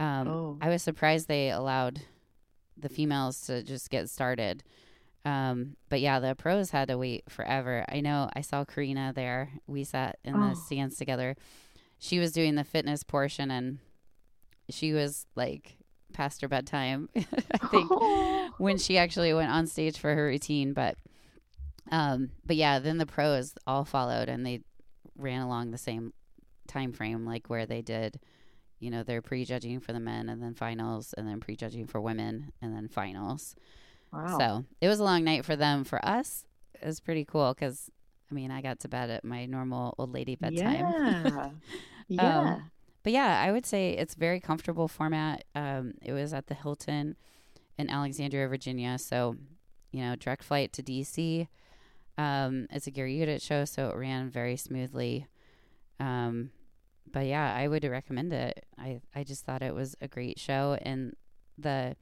Um, 0.00 0.28
Oh. 0.28 0.58
I 0.60 0.68
was 0.68 0.82
surprised 0.82 1.28
they 1.28 1.50
allowed 1.50 2.02
the 2.76 2.88
females 2.88 3.40
to 3.42 3.62
just 3.62 3.90
get 3.90 4.10
started. 4.10 4.62
Um, 5.24 5.76
but 5.88 6.00
yeah, 6.00 6.18
the 6.20 6.34
pros 6.34 6.70
had 6.70 6.88
to 6.88 6.98
wait 6.98 7.24
forever. 7.30 7.84
I 7.88 8.00
know 8.00 8.28
I 8.34 8.40
saw 8.42 8.64
Karina 8.64 9.12
there. 9.14 9.50
We 9.66 9.84
sat 9.84 10.18
in 10.24 10.34
the 10.38 10.50
Oh. 10.50 10.54
stands 10.54 10.96
together. 10.96 11.36
She 11.98 12.18
was 12.18 12.32
doing 12.32 12.56
the 12.56 12.64
fitness 12.64 13.02
portion 13.04 13.50
and 13.50 13.78
she 14.68 14.92
was 14.92 15.26
like 15.36 15.76
past 16.12 16.40
her 16.42 16.48
bedtime, 16.48 17.08
I 17.16 17.58
think 17.70 17.90
when 18.58 18.76
she 18.78 18.98
actually 18.98 19.32
went 19.32 19.50
on 19.50 19.66
stage 19.66 19.98
for 19.98 20.14
her 20.14 20.26
routine 20.26 20.72
but 20.72 20.96
um 21.90 22.30
but 22.46 22.56
yeah 22.56 22.78
then 22.78 22.98
the 22.98 23.04
pros 23.06 23.54
all 23.66 23.84
followed 23.84 24.28
and 24.28 24.46
they 24.46 24.60
ran 25.16 25.40
along 25.40 25.70
the 25.70 25.78
same 25.78 26.12
time 26.66 26.92
frame 26.92 27.24
like 27.24 27.48
where 27.48 27.66
they 27.66 27.82
did 27.82 28.18
you 28.80 28.90
know 28.90 29.02
their 29.02 29.22
prejudging 29.22 29.80
for 29.80 29.92
the 29.92 30.00
men 30.00 30.28
and 30.28 30.42
then 30.42 30.54
finals 30.54 31.14
and 31.16 31.28
then 31.28 31.40
prejudging 31.40 31.86
for 31.86 32.00
women 32.00 32.52
and 32.62 32.74
then 32.74 32.88
finals 32.88 33.54
wow. 34.12 34.38
so 34.38 34.64
it 34.80 34.88
was 34.88 34.98
a 34.98 35.04
long 35.04 35.24
night 35.24 35.44
for 35.44 35.56
them 35.56 35.84
for 35.84 36.04
us 36.04 36.44
it 36.80 36.86
was 36.86 37.00
pretty 37.00 37.24
cool 37.24 37.52
because 37.54 37.90
i 38.30 38.34
mean 38.34 38.50
i 38.50 38.60
got 38.62 38.80
to 38.80 38.88
bed 38.88 39.10
at 39.10 39.24
my 39.24 39.44
normal 39.46 39.94
old 39.98 40.12
lady 40.12 40.36
bedtime 40.36 40.86
Yeah. 40.86 41.50
yeah. 42.08 42.60
but 43.02 43.12
yeah, 43.12 43.42
I 43.42 43.52
would 43.52 43.66
say 43.66 43.90
it's 43.92 44.14
very 44.14 44.40
comfortable 44.40 44.88
format. 44.88 45.44
Um, 45.54 45.94
it 46.02 46.12
was 46.12 46.32
at 46.32 46.46
the 46.46 46.54
Hilton 46.54 47.16
in 47.78 47.90
Alexandria, 47.90 48.48
Virginia. 48.48 48.98
So, 48.98 49.36
you 49.92 50.02
know, 50.02 50.16
direct 50.16 50.42
flight 50.44 50.72
to 50.74 50.82
DC. 50.82 51.46
Um, 52.16 52.66
it's 52.70 52.86
a 52.86 52.90
Gary 52.90 53.16
Udit 53.16 53.42
show, 53.42 53.64
so 53.64 53.88
it 53.88 53.96
ran 53.96 54.30
very 54.30 54.56
smoothly. 54.56 55.26
Um, 55.98 56.50
but 57.10 57.26
yeah, 57.26 57.54
I 57.54 57.68
would 57.68 57.84
recommend 57.84 58.32
it. 58.32 58.66
I, 58.78 59.00
I 59.14 59.24
just 59.24 59.44
thought 59.44 59.62
it 59.62 59.74
was 59.74 59.96
a 60.00 60.08
great 60.08 60.38
show. 60.38 60.78
And 60.82 61.14
the 61.58 61.96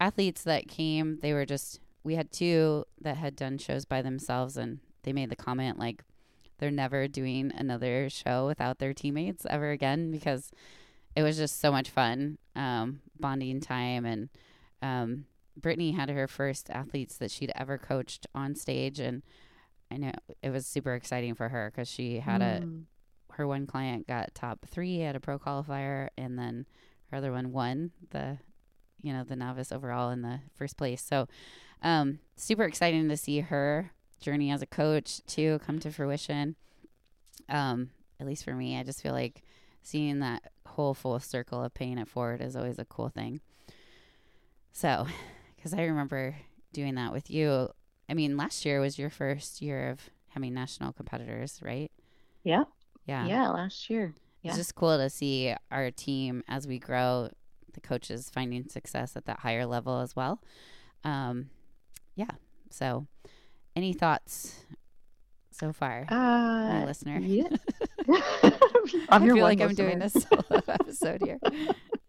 athletes 0.00 0.42
that 0.44 0.68
came, 0.68 1.18
they 1.20 1.32
were 1.32 1.46
just, 1.46 1.80
we 2.02 2.14
had 2.14 2.30
two 2.30 2.84
that 3.00 3.16
had 3.16 3.36
done 3.36 3.58
shows 3.58 3.84
by 3.84 4.02
themselves, 4.02 4.56
and 4.56 4.80
they 5.02 5.12
made 5.12 5.30
the 5.30 5.36
comment 5.36 5.78
like, 5.78 6.04
they're 6.58 6.70
never 6.70 7.08
doing 7.08 7.52
another 7.54 8.08
show 8.08 8.46
without 8.46 8.78
their 8.78 8.94
teammates 8.94 9.46
ever 9.50 9.70
again 9.70 10.10
because 10.10 10.50
it 11.16 11.22
was 11.22 11.36
just 11.36 11.60
so 11.60 11.70
much 11.70 11.90
fun 11.90 12.38
um, 12.56 13.00
bonding 13.18 13.60
time 13.60 14.04
and 14.04 14.28
um, 14.82 15.24
brittany 15.56 15.92
had 15.92 16.08
her 16.10 16.28
first 16.28 16.70
athletes 16.70 17.16
that 17.16 17.30
she'd 17.30 17.52
ever 17.54 17.78
coached 17.78 18.26
on 18.34 18.54
stage 18.54 18.98
and 18.98 19.22
i 19.94 19.96
know 19.96 20.12
it 20.42 20.50
was 20.50 20.66
super 20.66 20.94
exciting 20.94 21.34
for 21.34 21.48
her 21.48 21.70
because 21.70 21.88
she 21.88 22.18
had 22.18 22.42
a 22.42 22.60
Mm. 22.64 22.84
her 23.32 23.46
one 23.46 23.66
client 23.66 24.06
got 24.06 24.34
top 24.34 24.66
three 24.66 25.02
at 25.02 25.16
a 25.16 25.20
pro 25.20 25.38
qualifier 25.38 26.08
and 26.18 26.38
then 26.38 26.66
her 27.10 27.18
other 27.18 27.32
one 27.32 27.52
won 27.52 27.92
the 28.10 28.38
you 29.02 29.12
know 29.12 29.24
the 29.24 29.36
novice 29.36 29.70
overall 29.72 30.10
in 30.10 30.22
the 30.22 30.40
first 30.54 30.76
place. 30.76 31.02
So 31.02 31.28
um 31.82 32.18
super 32.36 32.64
exciting 32.64 33.08
to 33.08 33.16
see 33.16 33.40
her 33.40 33.90
journey 34.20 34.50
as 34.50 34.62
a 34.62 34.66
coach 34.66 35.20
to 35.26 35.58
come 35.60 35.78
to 35.80 35.90
fruition. 35.90 36.56
Um 37.48 37.90
at 38.20 38.26
least 38.26 38.44
for 38.44 38.54
me 38.54 38.78
i 38.78 38.82
just 38.82 39.02
feel 39.02 39.12
like 39.12 39.42
seeing 39.82 40.20
that 40.20 40.50
whole 40.66 40.94
full 40.94 41.20
circle 41.20 41.62
of 41.62 41.74
paying 41.74 41.98
it 41.98 42.08
forward 42.08 42.40
is 42.40 42.56
always 42.56 42.78
a 42.78 42.84
cool 42.86 43.08
thing. 43.10 43.40
So 44.72 45.06
because 45.56 45.74
i 45.74 45.82
remember 45.82 46.36
doing 46.72 46.94
that 46.94 47.12
with 47.12 47.30
you 47.30 47.68
i 48.08 48.14
mean 48.14 48.36
last 48.36 48.64
year 48.64 48.80
was 48.80 48.98
your 48.98 49.10
first 49.10 49.60
year 49.62 49.90
of 49.90 50.10
having 50.28 50.52
national 50.54 50.92
competitors 50.92 51.60
right 51.62 51.90
Yeah. 52.42 52.64
yeah 53.06 53.26
Yeah. 53.26 53.48
Last 53.50 53.88
year. 53.90 54.14
Yeah. 54.42 54.50
it's 54.50 54.58
just 54.58 54.74
cool 54.74 54.98
to 54.98 55.08
see 55.08 55.54
our 55.70 55.90
team 55.90 56.42
as 56.48 56.66
we 56.66 56.78
grow, 56.78 57.30
the 57.72 57.80
coaches 57.80 58.28
finding 58.30 58.68
success 58.68 59.16
at 59.16 59.24
that 59.24 59.38
higher 59.40 59.64
level 59.64 60.00
as 60.00 60.14
well. 60.14 60.42
Um, 61.02 61.48
yeah. 62.14 62.30
So, 62.70 63.06
any 63.74 63.94
thoughts 63.94 64.56
so 65.50 65.72
far, 65.72 66.04
my 66.10 66.82
Uh, 66.82 66.86
listener? 66.86 67.18
yeah. 67.20 67.48
I 68.08 68.52
I'm 69.08 69.24
your 69.24 69.36
feel 69.36 69.44
one 69.44 69.56
like 69.56 69.60
I'm 69.62 69.74
doing 69.74 70.02
a 70.02 70.10
solo 70.10 70.44
episode 70.68 71.22
here. 71.22 71.38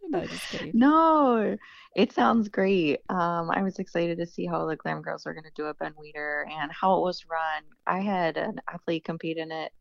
No, 0.09 0.25
just 0.25 0.49
kidding. 0.49 0.71
No, 0.73 1.57
it 1.95 2.11
sounds 2.11 2.49
great. 2.49 2.99
Um, 3.09 3.49
I 3.51 3.63
was 3.63 3.79
excited 3.79 4.17
to 4.19 4.25
see 4.25 4.45
how 4.45 4.65
the 4.65 4.75
Glam 4.75 5.01
Girls 5.01 5.25
are 5.25 5.33
going 5.33 5.45
to 5.45 5.51
do 5.55 5.67
at 5.67 5.79
Ben 5.79 5.93
Weider 5.93 6.43
and 6.49 6.71
how 6.71 6.97
it 6.97 7.01
was 7.01 7.25
run. 7.29 7.63
I 7.87 7.99
had 8.01 8.37
an 8.37 8.61
athlete 8.71 9.03
compete 9.03 9.37
in 9.37 9.51
it, 9.51 9.71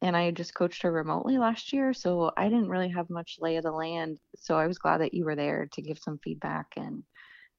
and 0.00 0.16
I 0.16 0.30
just 0.30 0.54
coached 0.54 0.82
her 0.82 0.92
remotely 0.92 1.38
last 1.38 1.72
year, 1.72 1.92
so 1.92 2.32
I 2.36 2.44
didn't 2.44 2.68
really 2.68 2.88
have 2.88 3.10
much 3.10 3.36
lay 3.40 3.56
of 3.56 3.64
the 3.64 3.72
land. 3.72 4.18
So 4.36 4.56
I 4.56 4.66
was 4.66 4.78
glad 4.78 5.00
that 5.00 5.14
you 5.14 5.24
were 5.24 5.36
there 5.36 5.68
to 5.72 5.82
give 5.82 5.98
some 5.98 6.18
feedback, 6.24 6.66
and 6.76 7.02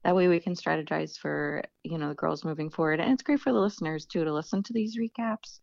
that 0.04 0.16
way 0.16 0.28
we 0.28 0.40
can 0.40 0.56
strategize 0.56 1.18
for, 1.18 1.62
you 1.84 1.98
know, 1.98 2.10
the 2.10 2.16
girls 2.16 2.46
moving 2.46 2.70
forward. 2.70 3.00
And 3.00 3.12
it's 3.12 3.24
great 3.24 3.42
for 3.42 3.52
the 3.52 3.60
listeners 3.60 4.06
too 4.06 4.24
to 4.24 4.34
listen 4.34 4.64
to 4.64 4.74
these 4.74 4.98
recaps, 4.98 5.60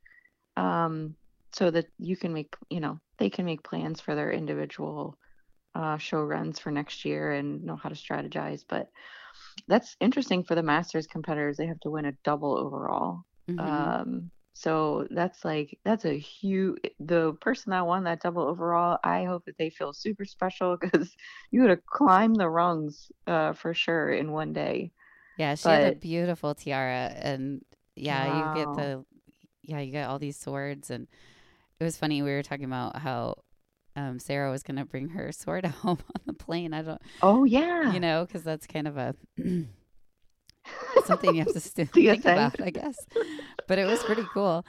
um, 0.56 1.14
so 1.52 1.70
that 1.70 1.86
you 1.98 2.16
can 2.16 2.32
make, 2.32 2.54
you 2.70 2.80
know, 2.80 3.00
they 3.18 3.30
can 3.30 3.46
make 3.46 3.62
plans 3.62 4.00
for 4.00 4.14
their 4.14 4.30
individual 4.30 5.16
uh, 5.76 5.98
show 5.98 6.22
runs 6.22 6.58
for 6.60 6.70
next 6.72 7.04
year 7.04 7.32
and 7.32 7.64
know 7.64 7.76
how 7.76 7.88
to 7.90 7.94
strategize. 7.94 8.64
But 8.68 8.88
that's 9.68 9.96
interesting 10.00 10.44
for 10.44 10.54
the 10.54 10.62
Masters 10.62 11.06
competitors. 11.06 11.56
They 11.56 11.66
have 11.66 11.80
to 11.80 11.90
win 11.90 12.06
a 12.06 12.12
double 12.24 12.56
overall. 12.56 13.22
Mhm. 13.48 13.58
Um, 13.62 14.30
so 14.54 15.06
that's 15.10 15.44
like 15.44 15.78
that's 15.84 16.04
a 16.04 16.18
huge. 16.18 16.78
The 17.00 17.34
person 17.40 17.70
that 17.72 17.86
won 17.86 18.04
that 18.04 18.22
double 18.22 18.42
overall, 18.42 18.98
I 19.04 19.24
hope 19.24 19.44
that 19.46 19.58
they 19.58 19.70
feel 19.70 19.92
super 19.92 20.24
special 20.24 20.76
because 20.80 21.14
you 21.50 21.60
would 21.62 21.70
have 21.70 21.86
climbed 21.86 22.36
the 22.36 22.48
rungs 22.48 23.10
uh, 23.26 23.52
for 23.54 23.74
sure 23.74 24.10
in 24.10 24.32
one 24.32 24.52
day. 24.52 24.92
yeah, 25.36 25.54
she 25.54 25.70
had 25.70 25.82
a 25.82 25.92
beautiful 25.92 26.54
tiara, 26.54 27.12
and 27.16 27.62
yeah, 27.94 28.26
you 28.26 28.48
get 28.48 28.72
the 28.72 29.04
yeah, 29.62 29.80
you 29.80 29.92
get 29.92 30.08
all 30.08 30.18
these 30.18 30.38
swords, 30.38 30.90
and 30.90 31.08
it 31.80 31.84
was 31.84 31.96
funny. 31.98 32.22
We 32.22 32.30
were 32.32 32.42
talking 32.44 32.66
about 32.66 32.98
how. 32.98 33.36
Um, 33.96 34.18
Sarah 34.20 34.50
was 34.50 34.62
going 34.62 34.76
to 34.76 34.84
bring 34.84 35.10
her 35.10 35.32
sword 35.32 35.66
home 35.82 35.98
on 36.14 36.22
the 36.26 36.34
plane. 36.34 36.74
I 36.74 36.82
don't, 36.82 37.02
Oh 37.20 37.44
yeah, 37.44 37.92
you 37.92 38.00
know, 38.00 38.26
because 38.26 38.44
that's 38.44 38.66
kind 38.66 38.88
of 38.88 38.96
a 38.98 39.14
something 40.98 41.34
you 41.34 41.40
have 41.40 41.52
to 41.52 41.60
st- 41.60 41.90
Do 41.92 42.00
you 42.02 42.14
think 42.14 42.24
think? 42.24 42.54
about, 42.54 42.60
I 42.60 42.70
guess. 42.70 43.06
But 43.66 43.78
it 43.78 43.86
was 43.86 44.04
pretty 44.04 44.26
cool. 44.26 44.64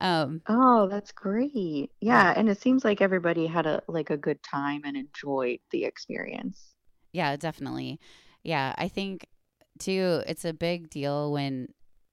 Um, 0.00 0.42
Oh, 0.48 0.88
that's 0.88 1.12
great. 1.12 1.92
Yeah, 2.00 2.32
and 2.36 2.48
it 2.48 2.60
seems 2.60 2.84
like 2.84 3.00
everybody 3.00 3.46
had 3.46 3.66
a 3.66 3.82
like 3.86 4.10
a 4.10 4.16
good 4.16 4.42
time 4.42 4.82
and 4.84 4.96
enjoyed 4.96 5.60
the 5.70 5.84
experience. 5.84 6.74
yeah, 7.12 7.36
definitely. 7.36 7.98
Yeah, 8.42 8.74
I 8.78 8.88
think 8.88 9.26
too. 9.78 10.22
It's 10.26 10.44
a 10.44 10.52
big 10.52 10.90
deal 10.90 11.32
when 11.32 11.68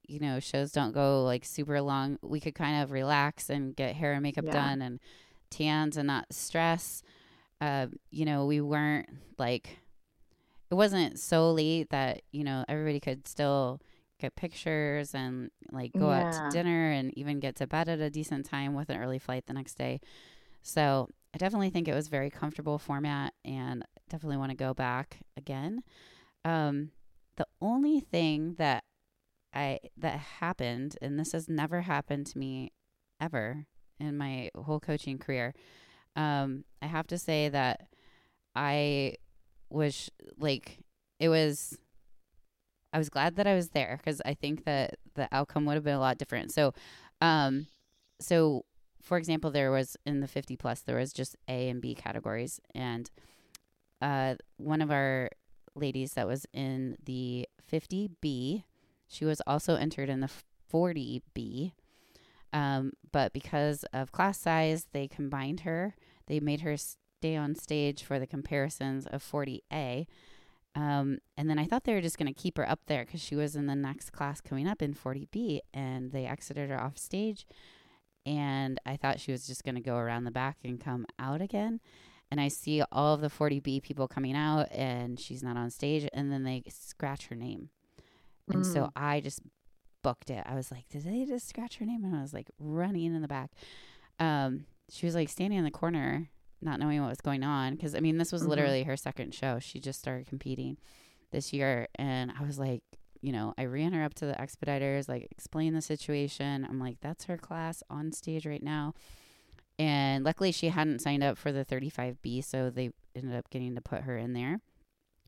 you 0.08 0.20
know 0.20 0.40
shows 0.40 0.72
don't 0.72 0.92
go 0.94 1.24
like 1.24 1.46
super 1.46 1.82
long. 1.82 2.18
We 2.22 2.40
could 2.40 2.56
kind 2.56 2.82
of 2.84 2.92
relax 2.92 3.50
and 3.50 3.76
get 3.76 3.96
hair 3.96 4.14
and 4.14 4.24
makeup 4.24 4.46
Yeah. 4.46 4.52
done 4.52 4.82
and 4.82 5.00
tans 5.56 5.98
and 5.98 6.08
not 6.08 6.26
stress. 6.32 7.02
Uh, 7.62 7.88
you 8.12 8.26
know, 8.26 8.46
we 8.46 8.62
weren't 8.62 9.10
like 9.38 9.80
it 10.72 10.76
wasn't 10.76 11.20
so 11.20 11.52
late 11.52 11.90
that 11.90 12.22
you 12.32 12.44
know 12.44 12.66
everybody 12.68 13.00
could 13.00 13.28
still 13.28 13.80
get 14.20 14.36
pictures 14.36 15.14
and 15.14 15.52
like 15.72 15.92
go 15.94 16.10
yeah. 16.10 16.28
out 16.28 16.34
to 16.34 16.58
dinner 16.58 16.92
and 16.92 17.18
even 17.18 17.40
get 17.40 17.56
to 17.58 17.68
bed 17.68 17.90
at 17.90 18.00
a 18.00 18.10
decent 18.10 18.46
time 18.46 18.74
with 18.74 18.90
an 18.90 19.02
early 19.02 19.20
flight 19.20 19.46
the 19.46 19.54
next 19.54 19.78
day. 19.78 20.00
So 20.62 21.10
I 21.34 21.38
definitely 21.38 21.70
think 21.70 21.88
it 21.88 21.94
was 21.94 22.08
very 22.08 22.30
comfortable 22.30 22.78
format 22.78 23.34
and 23.44 23.84
definitely 24.10 24.38
want 24.38 24.52
to 24.52 24.58
go 24.58 24.74
back 24.74 25.20
again. 25.36 25.84
Um, 26.44 26.92
the 27.36 27.48
only 27.62 28.00
thing 28.00 28.56
that 28.58 28.84
I 29.54 29.80
that 29.98 30.18
happened, 30.40 30.98
and 31.02 31.20
this 31.20 31.34
has 31.34 31.50
never 31.50 31.82
happened 31.82 32.28
to 32.28 32.38
me 32.38 32.72
ever 33.20 33.66
in 34.00 34.18
my 34.18 34.50
whole 34.56 34.80
coaching 34.80 35.18
career. 35.18 35.54
Um, 36.16 36.64
I 36.82 36.88
have 36.88 37.08
to 37.08 37.18
say 37.18 37.50
that 37.50 37.88
I 38.56 39.16
was 39.70 40.10
like, 40.38 40.80
it 41.20 41.30
was. 41.30 41.78
I 42.94 42.98
was 42.98 43.10
glad 43.10 43.36
that 43.36 43.46
I 43.46 43.56
was 43.56 43.70
there 43.70 43.98
because 43.98 44.22
I 44.24 44.36
think 44.36 44.64
that 44.64 44.96
the 45.16 45.28
outcome 45.34 45.66
would 45.66 45.74
have 45.74 45.84
been 45.84 45.96
a 45.96 46.00
lot 46.00 46.18
different. 46.18 46.54
So, 46.54 46.74
um, 47.20 47.68
so 48.22 48.64
for 49.06 49.18
example, 49.18 49.52
there 49.52 49.70
was 49.70 49.96
in 50.06 50.20
the 50.20 50.28
50 50.28 50.58
plus, 50.58 50.82
there 50.82 50.98
was 50.98 51.14
just 51.14 51.36
A 51.48 51.70
and 51.70 51.80
B 51.80 51.94
categories. 51.94 52.60
And 52.74 53.10
uh, 54.02 54.36
one 54.58 54.82
of 54.82 54.92
our 54.92 55.30
ladies 55.76 56.14
that 56.14 56.28
was 56.28 56.48
in 56.54 56.98
the 57.04 57.48
50B, 57.72 58.64
she 59.08 59.26
was 59.26 59.42
also 59.46 59.76
entered 59.76 60.10
in 60.10 60.22
the 60.22 60.30
40B. 60.74 61.74
Um, 62.56 62.94
but 63.12 63.34
because 63.34 63.84
of 63.94 64.12
class 64.12 64.40
size, 64.40 64.88
they 64.94 65.08
combined 65.08 65.62
her. 65.62 65.96
They 66.28 66.40
made 66.40 66.62
her 66.62 66.78
stay 66.78 67.36
on 67.36 67.56
stage 67.56 68.04
for 68.04 68.18
the 68.18 68.28
comparisons 68.28 69.06
of 69.08 69.22
40A. 69.24 70.08
Um, 70.74 71.20
and 71.38 71.50
then 71.50 71.60
I 71.60 71.66
thought 71.66 71.84
they 71.84 71.94
were 71.94 72.02
just 72.02 72.18
going 72.18 72.34
to 72.34 72.42
keep 72.42 72.58
her 72.58 72.70
up 72.70 72.82
there 72.88 73.06
because 73.06 73.22
she 73.22 73.36
was 73.36 73.56
in 73.56 73.68
the 73.68 73.76
next 73.76 74.12
class 74.12 74.42
coming 74.42 74.68
up 74.68 74.82
in 74.82 74.94
40B, 74.94 75.60
and 75.74 76.12
they 76.12 76.26
exited 76.26 76.70
her 76.70 76.82
off 76.82 76.98
stage 76.98 77.46
and 78.26 78.80
I 78.86 78.98
thought 78.98 79.20
she 79.20 79.32
was 79.32 79.46
just 79.46 79.64
going 79.64 79.76
to 79.76 79.82
go 79.82 79.96
around 79.96 80.24
the 80.24 80.32
back 80.32 80.58
and 80.64 80.80
come 80.80 81.06
out 81.20 81.42
again. 81.42 81.80
And 82.32 82.42
I 82.42 82.48
see 82.48 82.82
all 82.92 83.14
of 83.14 83.22
the 83.22 83.30
40B 83.30 83.84
people 83.84 84.08
coming 84.08 84.36
out, 84.36 84.72
and 84.72 85.20
she's 85.20 85.44
not 85.44 85.58
on 85.58 85.70
stage, 85.70 86.10
and 86.12 86.32
then 86.32 86.44
they 86.44 86.64
scratch 86.70 87.28
her 87.28 87.36
name. 87.36 87.70
And 88.52 88.64
mm. 88.64 88.74
so 88.74 88.92
I 88.96 89.20
just 89.20 89.42
booked 90.06 90.30
it. 90.30 90.44
I 90.46 90.54
was 90.54 90.70
like, 90.70 90.88
did 90.88 91.04
they 91.04 91.26
just 91.26 91.50
scratch 91.50 91.78
her 91.78 91.86
name? 91.86 92.06
And 92.06 92.16
I 92.16 92.22
was 92.22 92.32
like 92.32 92.52
running 92.60 93.16
in 93.16 93.24
the 93.24 93.28
back. 93.28 93.50
Um, 94.20 94.66
she 94.88 95.08
was 95.08 95.16
like 95.16 95.30
standing 95.30 95.58
in 95.58 95.66
the 95.66 95.72
corner, 95.72 96.30
not 96.62 96.80
knowing 96.80 97.02
what 97.02 97.10
was 97.10 97.22
going 97.22 97.44
on. 97.44 97.76
Cause 97.76 97.96
I 97.96 98.02
mean, 98.02 98.20
this 98.20 98.32
was 98.32 98.42
mm-hmm. 98.42 98.52
literally 98.52 98.84
her 98.84 98.96
second 98.96 99.34
show. 99.34 99.58
She 99.58 99.80
just 99.80 99.98
started 99.98 100.28
competing 100.28 100.78
this 101.32 101.52
year. 101.52 101.88
And 101.96 102.32
I 102.40 102.44
was 102.44 102.60
like, 102.60 102.84
you 103.20 103.32
know, 103.32 103.56
I 103.58 103.66
ran 103.66 103.94
her 103.94 104.04
up 104.04 104.14
to 104.16 104.28
the 104.28 104.34
expediters, 104.34 105.10
like 105.10 105.28
explain 105.32 105.74
the 105.74 105.82
situation. 105.82 106.68
I'm 106.70 106.80
like, 106.80 106.98
that's 107.02 107.26
her 107.26 107.38
class 107.38 107.82
on 107.90 108.12
stage 108.12 108.46
right 108.46 108.62
now. 108.62 108.94
And 109.80 110.24
luckily 110.24 110.52
she 110.52 110.70
hadn't 110.70 111.02
signed 111.02 111.24
up 111.24 111.36
for 111.36 111.52
the 111.52 111.66
35B, 111.66 112.44
so 112.44 112.70
they 112.70 112.92
ended 113.16 113.36
up 113.36 113.50
getting 113.50 113.74
to 113.74 113.82
put 113.82 114.04
her 114.04 114.20
in 114.20 114.34
there. 114.34 114.60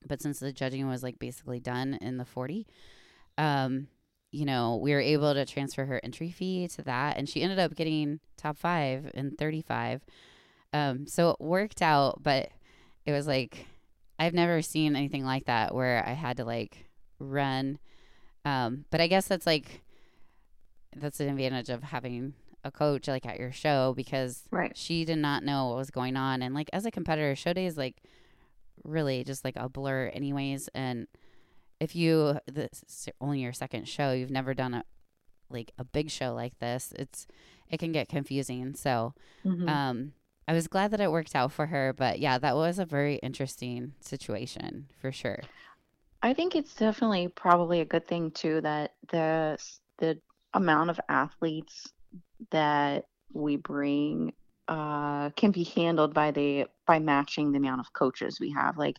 But 0.08 0.22
since 0.22 0.40
the 0.40 0.54
judging 0.54 0.88
was 0.88 1.02
like 1.02 1.18
basically 1.18 1.60
done 1.60 1.98
in 2.00 2.18
the 2.18 2.26
40, 2.26 2.68
um, 3.40 3.88
you 4.32 4.46
know, 4.46 4.78
we 4.78 4.94
were 4.94 5.00
able 5.00 5.34
to 5.34 5.46
transfer 5.46 5.86
her 5.86 6.02
entry 6.04 6.32
fee 6.32 6.68
to 6.70 6.82
that. 6.84 7.18
And 7.18 7.30
she 7.30 7.42
ended 7.42 7.60
up 7.60 7.76
getting 7.76 8.20
top 8.38 8.58
five 8.58 9.12
in 9.14 9.32
35. 9.32 10.06
Um, 10.74 11.08
so 11.08 11.32
it 11.32 11.40
worked 11.40 11.82
out, 11.82 12.22
but 12.22 12.50
it 13.06 13.12
was 13.12 13.28
like, 13.28 13.66
I've 14.20 14.34
never 14.34 14.62
seen 14.62 14.96
anything 14.96 15.24
like 15.24 15.46
that 15.46 15.74
where 15.74 16.04
I 16.06 16.14
had 16.14 16.38
to 16.38 16.46
like 16.46 16.88
run. 17.20 17.80
Um, 18.46 18.86
but 18.90 19.02
I 19.02 19.08
guess 19.08 19.28
that's 19.28 19.46
like 19.46 19.82
that's 20.96 21.20
an 21.20 21.30
advantage 21.30 21.70
of 21.70 21.84
having 21.84 22.34
a 22.64 22.72
coach 22.72 23.08
like 23.08 23.26
at 23.26 23.40
your 23.40 23.52
show 23.52 23.94
because 23.96 24.44
right. 24.52 24.76
she 24.76 25.06
did 25.06 25.18
not 25.18 25.44
know 25.44 25.68
what 25.68 25.78
was 25.78 25.92
going 25.92 26.18
on 26.18 26.42
and 26.42 26.56
like 26.56 26.70
as 26.74 26.86
a 26.86 26.92
competitor 26.92 27.36
show 27.36 27.54
day 27.54 27.68
is 27.68 27.78
like 27.78 27.98
really 28.84 29.24
just 29.24 29.46
like 29.46 29.56
a 29.56 29.70
blur 29.70 30.08
anyways 30.14 30.68
and 30.74 31.08
if 31.80 31.96
you 31.96 32.40
this 32.46 32.84
is 32.88 33.10
only 33.22 33.40
your 33.40 33.54
second 33.54 33.88
show 33.88 34.12
you've 34.12 34.32
never 34.32 34.54
done 34.54 34.74
a 34.74 34.84
like 35.50 35.72
a 35.78 35.84
big 35.84 36.10
show 36.10 36.34
like 36.34 36.58
this 36.60 36.94
it's 36.98 37.28
it 37.70 37.78
can 37.78 37.92
get 37.92 38.10
confusing 38.10 38.76
so 38.76 39.14
mm-hmm. 39.46 39.68
um 39.70 40.14
i 40.48 40.54
was 40.54 40.68
glad 40.68 40.92
that 40.92 41.00
it 41.00 41.12
worked 41.12 41.36
out 41.36 41.52
for 41.52 41.68
her 41.68 41.94
but 41.94 42.20
yeah 42.20 42.38
that 42.38 42.56
was 42.56 42.80
a 42.80 42.86
very 42.86 43.16
interesting 43.18 43.94
situation 44.02 44.88
for 45.00 45.12
sure 45.12 45.40
I 46.22 46.34
think 46.34 46.56
it's 46.56 46.76
definitely 46.76 47.28
probably 47.28 47.82
a 47.82 47.86
good 47.86 48.08
thing 48.08 48.32
too 48.32 48.62
that 48.62 48.94
the 49.10 49.58
the 50.00 50.20
amount 50.54 50.90
of 50.90 51.00
athletes 51.10 51.94
that 52.52 53.06
we 53.34 53.56
bring 53.58 54.34
uh, 54.68 55.30
can 55.32 55.52
be 55.52 55.64
handled 55.64 56.14
by 56.14 56.32
the 56.32 56.66
by 56.86 57.00
matching 57.00 57.52
the 57.52 57.58
amount 57.58 57.82
of 57.82 57.94
coaches 57.94 58.40
we 58.40 58.52
have. 58.52 58.78
Like, 58.78 58.98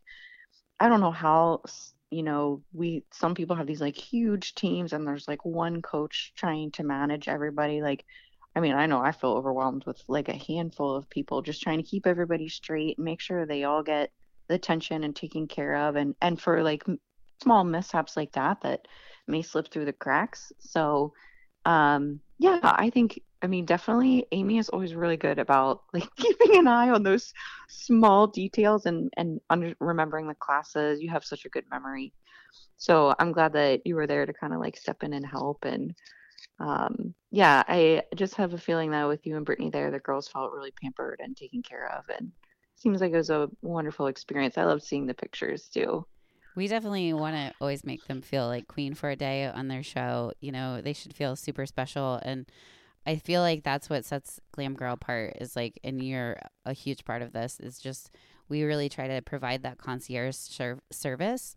I 0.79 0.89
don't 0.89 1.01
know 1.01 1.11
how 1.11 1.63
you 2.11 2.23
know 2.23 2.63
we 2.73 3.05
some 3.13 3.35
people 3.35 3.57
have 3.57 3.67
these 3.67 3.81
like 3.81 3.97
huge 3.97 4.55
teams 4.55 4.93
and 4.93 5.07
there's 5.07 5.29
like 5.29 5.45
one 5.45 5.83
coach 5.83 6.33
trying 6.37 6.71
to 6.73 6.85
manage 6.85 7.29
everybody. 7.29 7.83
Like, 7.83 8.05
I 8.57 8.61
mean, 8.61 8.75
I 8.75 8.87
know 8.87 9.01
I 9.01 9.13
feel 9.13 9.33
overwhelmed 9.33 9.85
with 9.87 10.03
like 10.09 10.29
a 10.29 10.37
handful 10.37 10.97
of 10.97 11.11
people 11.11 11.43
just 11.43 11.63
trying 11.63 11.79
to 11.79 11.89
keep 11.89 12.07
everybody 12.07 12.49
straight 12.49 12.99
make 12.99 13.21
sure 13.21 13.47
they 13.47 13.65
all 13.65 13.83
get 13.83 14.11
the 14.49 14.55
attention 14.55 15.05
and 15.05 15.15
taken 15.15 15.47
care 15.47 15.75
of 15.77 15.97
and 15.97 16.15
and 16.23 16.41
for 16.41 16.63
like 16.63 16.85
small 17.43 17.65
mishaps 17.65 18.17
like 18.17 18.33
that 18.33 18.61
that 18.63 18.87
may 19.27 19.43
slip 19.43 19.71
through 19.71 19.85
the 19.85 19.93
cracks. 19.93 20.53
So, 20.59 21.13
um, 21.65 22.21
yeah, 22.39 22.61
I 22.63 22.91
think 22.91 23.21
I 23.43 23.47
mean 23.47 23.65
definitely 23.67 24.27
Amy 24.33 24.59
is 24.59 24.69
always 24.69 24.95
really 24.95 25.17
good 25.17 25.39
about 25.39 25.83
like 25.93 26.09
keeping 26.17 26.57
an 26.57 26.67
eye 26.67 26.91
on 26.91 27.03
those 27.03 27.33
small 27.69 28.27
details 28.27 28.87
and 28.87 29.11
and 29.17 29.41
under, 29.51 29.75
remembering 29.81 30.29
the 30.29 30.35
classes. 30.35 31.01
You 31.01 31.11
have 31.11 31.25
such 31.25 31.45
a 31.45 31.51
good 31.51 31.65
memory. 31.71 32.13
So 32.77 33.15
I'm 33.19 33.33
glad 33.33 33.53
that 33.55 33.87
you 33.87 33.97
were 33.97 34.07
there 34.07 34.25
to 34.25 34.33
kind 34.33 34.55
of 34.55 34.61
like 34.61 34.77
step 34.77 35.03
in 35.03 35.13
and 35.13 35.27
help 35.27 35.65
and 35.65 35.95
um, 36.61 37.15
yeah, 37.31 37.63
I 37.69 38.03
just 38.15 38.35
have 38.37 38.53
a 38.53 38.59
feeling 38.59 38.91
that 38.91 39.07
with 39.07 39.25
you 39.27 39.37
and 39.37 39.47
Brittany 39.47 39.71
there, 39.71 39.91
the 39.91 40.01
girls 40.01 40.29
felt 40.29 40.53
really 40.53 40.73
pampered 40.83 41.21
and 41.23 41.37
taken 41.37 41.63
care 41.63 41.93
of, 41.97 42.05
and 42.09 42.33
seems 42.75 43.01
like 43.01 43.13
it 43.13 43.17
was 43.17 43.31
a 43.31 43.49
wonderful 43.63 44.07
experience. 44.09 44.59
I 44.59 44.65
love 44.65 44.83
seeing 44.83 45.07
the 45.07 45.15
pictures 45.15 45.69
too. 45.69 46.07
We 46.55 46.67
definitely 46.67 47.13
want 47.13 47.37
to 47.37 47.53
always 47.61 47.85
make 47.85 48.07
them 48.07 48.21
feel 48.21 48.47
like 48.47 48.67
queen 48.67 48.95
for 48.95 49.11
a 49.11 49.17
day 49.17 49.47
on 49.47 49.69
their 49.69 49.83
show. 49.83 50.33
You 50.41 50.53
know, 50.53 50.81
they 50.81 50.93
should 50.93 51.15
feel 51.15 51.37
super 51.37 51.67
special. 51.67 52.21
And 52.23 52.47
I 53.07 53.17
feel 53.17 53.43
like 53.43 53.63
that's 53.63 53.89
what 53.89 54.05
sets 54.05 54.41
Glam 54.53 54.75
Girl 54.75 54.95
apart 54.95 55.37
is 55.41 55.55
like, 55.55 55.79
and 55.85 56.03
you're 56.03 56.39
a 56.65 56.73
huge 56.73 57.05
part 57.05 57.23
of 57.23 57.33
this, 57.33 57.61
is 57.61 57.79
just 57.79 58.11
we 58.49 58.65
really 58.65 58.89
try 58.89 59.09
to 59.09 59.23
provide 59.23 59.63
that 59.63 59.79
concierge 59.79 60.35
ser- 60.37 60.83
service. 60.91 61.55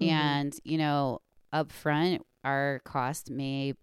Mm-hmm. 0.00 0.12
And, 0.12 0.56
you 0.64 0.78
know, 0.78 1.20
up 1.52 1.72
front, 1.72 2.22
our 2.44 2.80
cost 2.84 3.30
may 3.30 3.74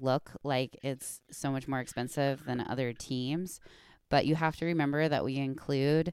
look 0.00 0.32
like 0.42 0.76
it's 0.82 1.20
so 1.30 1.50
much 1.50 1.68
more 1.68 1.80
expensive 1.80 2.44
than 2.44 2.60
other 2.60 2.92
teams, 2.92 3.60
but 4.10 4.26
you 4.26 4.34
have 4.34 4.56
to 4.56 4.66
remember 4.66 5.08
that 5.08 5.24
we 5.24 5.36
include 5.36 6.12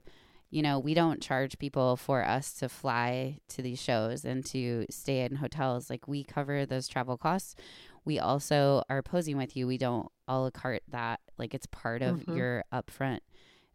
you 0.52 0.60
know, 0.60 0.78
we 0.78 0.92
don't 0.92 1.22
charge 1.22 1.58
people 1.58 1.96
for 1.96 2.22
us 2.22 2.52
to 2.52 2.68
fly 2.68 3.38
to 3.48 3.62
these 3.62 3.80
shows 3.80 4.26
and 4.26 4.44
to 4.44 4.84
stay 4.90 5.24
in 5.24 5.36
hotels. 5.36 5.88
Like 5.88 6.06
we 6.06 6.22
cover 6.22 6.66
those 6.66 6.86
travel 6.86 7.16
costs. 7.16 7.54
We 8.04 8.18
also 8.18 8.82
are 8.90 9.02
posing 9.02 9.38
with 9.38 9.56
you. 9.56 9.66
We 9.66 9.78
don't 9.78 10.08
a 10.28 10.38
la 10.38 10.50
carte 10.50 10.82
that. 10.88 11.20
Like 11.38 11.54
it's 11.54 11.66
part 11.66 12.02
of 12.02 12.18
mm-hmm. 12.18 12.36
your 12.36 12.64
upfront 12.70 13.20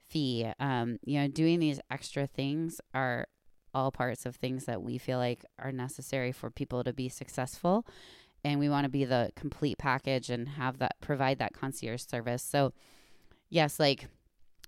fee. 0.08 0.48
Um, 0.60 1.00
you 1.04 1.20
know, 1.20 1.28
doing 1.28 1.60
these 1.60 1.80
extra 1.90 2.28
things 2.28 2.80
are 2.94 3.28
all 3.74 3.92
parts 3.92 4.28
of 4.28 4.36
things 4.36 4.66
that 4.66 4.84
we 4.84 5.00
feel 5.00 5.18
like 5.18 5.44
are 5.58 5.72
necessary 5.72 6.32
for 6.32 6.52
people 6.52 6.84
to 6.84 6.94
be 6.94 7.10
successful. 7.10 7.88
And 8.44 8.60
we 8.60 8.70
want 8.70 8.86
to 8.86 8.90
be 8.90 9.04
the 9.04 9.32
complete 9.36 9.80
package 9.80 10.30
and 10.30 10.48
have 10.48 10.78
that 10.78 10.98
provide 11.02 11.40
that 11.40 11.54
concierge 11.54 12.04
service. 12.04 12.44
So 12.44 12.72
yes, 13.50 13.80
like 13.80 14.10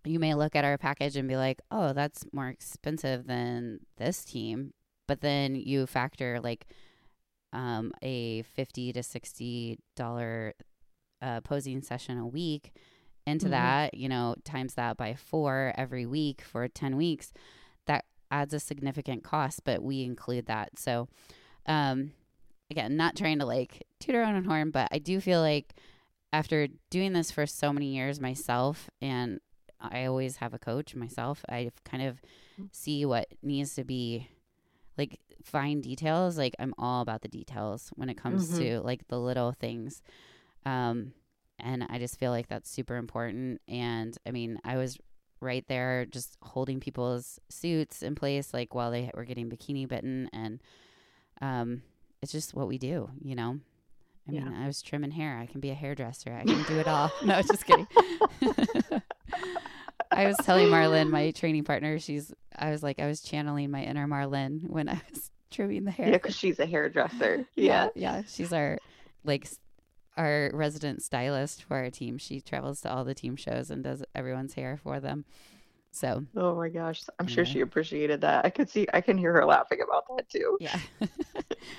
you 0.05 0.19
may 0.19 0.33
look 0.33 0.55
at 0.55 0.65
our 0.65 0.77
package 0.77 1.15
and 1.15 1.27
be 1.27 1.35
like, 1.35 1.61
oh, 1.71 1.93
that's 1.93 2.25
more 2.31 2.47
expensive 2.47 3.27
than 3.27 3.79
this 3.97 4.23
team. 4.23 4.73
But 5.07 5.21
then 5.21 5.55
you 5.55 5.85
factor 5.87 6.39
like 6.41 6.67
um, 7.51 7.91
a 8.01 8.43
50 8.43 8.93
to 8.93 8.99
$60 8.99 10.53
uh, 11.21 11.41
posing 11.41 11.81
session 11.81 12.17
a 12.17 12.27
week 12.27 12.71
into 13.25 13.45
mm-hmm. 13.45 13.51
that, 13.51 13.93
you 13.93 14.07
know, 14.07 14.35
times 14.43 14.75
that 14.75 14.97
by 14.97 15.15
four 15.15 15.73
every 15.75 16.05
week 16.05 16.41
for 16.41 16.67
10 16.67 16.95
weeks, 16.95 17.33
that 17.87 18.05
adds 18.31 18.53
a 18.53 18.59
significant 18.59 19.23
cost, 19.23 19.63
but 19.65 19.83
we 19.83 20.03
include 20.03 20.45
that. 20.45 20.77
So, 20.77 21.07
um, 21.65 22.11
again, 22.71 22.95
not 22.95 23.15
trying 23.15 23.39
to 23.39 23.45
like 23.45 23.85
toot 23.99 24.15
our 24.15 24.23
own 24.23 24.43
horn, 24.43 24.71
but 24.71 24.87
I 24.91 24.99
do 24.99 25.19
feel 25.19 25.41
like 25.41 25.73
after 26.31 26.67
doing 26.89 27.13
this 27.13 27.31
for 27.31 27.45
so 27.45 27.73
many 27.73 27.95
years 27.95 28.19
myself 28.19 28.89
and 29.01 29.39
I 29.81 30.05
always 30.05 30.37
have 30.37 30.53
a 30.53 30.59
coach 30.59 30.95
myself. 30.95 31.43
I 31.49 31.71
kind 31.85 32.03
of 32.03 32.21
mm. 32.59 32.69
see 32.71 33.05
what 33.05 33.27
needs 33.41 33.75
to 33.75 33.83
be 33.83 34.27
like 34.97 35.19
fine 35.43 35.81
details, 35.81 36.37
like 36.37 36.55
I'm 36.59 36.73
all 36.77 37.01
about 37.01 37.21
the 37.21 37.27
details 37.29 37.91
when 37.95 38.09
it 38.09 38.17
comes 38.17 38.51
Mhm. 38.51 38.57
to 38.57 38.79
like 38.81 39.07
the 39.07 39.19
little 39.19 39.53
things. 39.53 40.01
Um, 40.65 41.13
and 41.57 41.85
I 41.89 41.99
just 41.99 42.17
feel 42.19 42.31
like 42.31 42.47
that's 42.47 42.69
super 42.69 42.97
important. 42.97 43.61
And 43.67 44.17
I 44.25 44.31
mean, 44.31 44.59
I 44.63 44.77
was 44.77 44.97
right 45.41 45.65
there 45.67 46.05
just 46.05 46.37
holding 46.41 46.79
people's 46.79 47.39
suits 47.49 48.03
in 48.03 48.15
place, 48.15 48.53
like 48.53 48.75
while 48.75 48.91
they 48.91 49.09
were 49.13 49.25
getting 49.25 49.49
bikini 49.49 49.87
bitten. 49.87 50.29
And 50.33 50.59
um, 51.41 51.81
it's 52.21 52.31
just 52.31 52.53
what 52.53 52.67
we 52.67 52.77
do, 52.77 53.09
you 53.23 53.35
know? 53.35 53.59
I 54.27 54.31
mean, 54.31 54.53
I 54.53 54.67
was 54.67 54.81
trimming 54.83 55.09
hair. 55.11 55.39
I 55.39 55.47
can 55.47 55.59
be 55.59 55.71
a 55.71 55.73
hairdresser. 55.73 56.31
I 56.31 56.43
can 56.43 56.61
do 56.63 56.77
it 56.77 56.87
all. 56.87 57.11
No, 57.25 57.41
just 57.41 57.65
kidding. 57.65 57.87
I 60.11 60.27
was 60.27 60.37
telling 60.37 60.69
Marlin, 60.69 61.09
my 61.11 61.31
training 61.31 61.63
partner, 61.63 61.99
she's, 61.99 62.33
I 62.57 62.71
was 62.71 62.81
like, 62.83 62.99
I 62.99 63.07
was 63.07 63.21
channeling 63.21 63.71
my 63.71 63.83
inner 63.83 64.07
Marlin 64.07 64.65
when 64.67 64.89
I 64.89 64.99
was 65.11 65.29
trimming 65.51 65.83
the 65.85 65.91
hair. 65.91 66.07
Yeah, 66.07 66.13
because 66.13 66.35
she's 66.35 66.59
a 66.59 66.65
hairdresser. 66.65 67.45
yeah, 67.55 67.89
Yeah. 67.95 68.17
yeah. 68.17 68.21
She's 68.27 68.51
our, 68.53 68.77
like, 69.23 69.47
our 70.17 70.49
resident 70.53 71.01
stylist 71.03 71.63
for 71.63 71.77
our 71.77 71.89
team. 71.89 72.17
She 72.17 72.41
travels 72.41 72.81
to 72.81 72.91
all 72.91 73.03
the 73.05 73.13
team 73.13 73.35
shows 73.35 73.69
and 73.69 73.83
does 73.83 74.03
everyone's 74.15 74.53
hair 74.55 74.77
for 74.81 74.99
them. 74.99 75.25
So, 75.91 76.25
Oh 76.35 76.55
my 76.55 76.69
gosh. 76.69 77.01
I'm 77.19 77.25
sure 77.25 77.45
she 77.45 77.61
appreciated 77.61 78.21
that. 78.21 78.45
I 78.45 78.49
could 78.51 78.69
see, 78.69 78.85
I 78.93 79.01
can 79.01 79.17
hear 79.17 79.33
her 79.33 79.45
laughing 79.45 79.79
about 79.81 80.05
that 80.15 80.29
too. 80.29 80.57
yeah. 80.59 80.77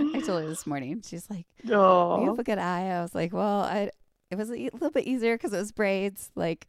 I 0.01 0.21
told 0.21 0.43
her 0.43 0.49
this 0.49 0.67
morning. 0.67 1.03
She's 1.07 1.31
like, 1.31 1.47
You 1.63 1.75
Oh, 1.75 2.27
have 2.27 2.39
a 2.39 2.43
good 2.43 2.59
eye. 2.59 2.89
I 2.89 3.03
was 3.03 3.15
like, 3.15 3.33
well, 3.33 3.61
I. 3.61 3.91
It 4.31 4.37
was 4.39 4.51
a 4.51 4.55
little 4.55 4.91
bit 4.91 5.07
easier 5.07 5.35
because 5.37 5.53
it 5.53 5.59
was 5.59 5.73
braids. 5.73 6.31
Like, 6.37 6.69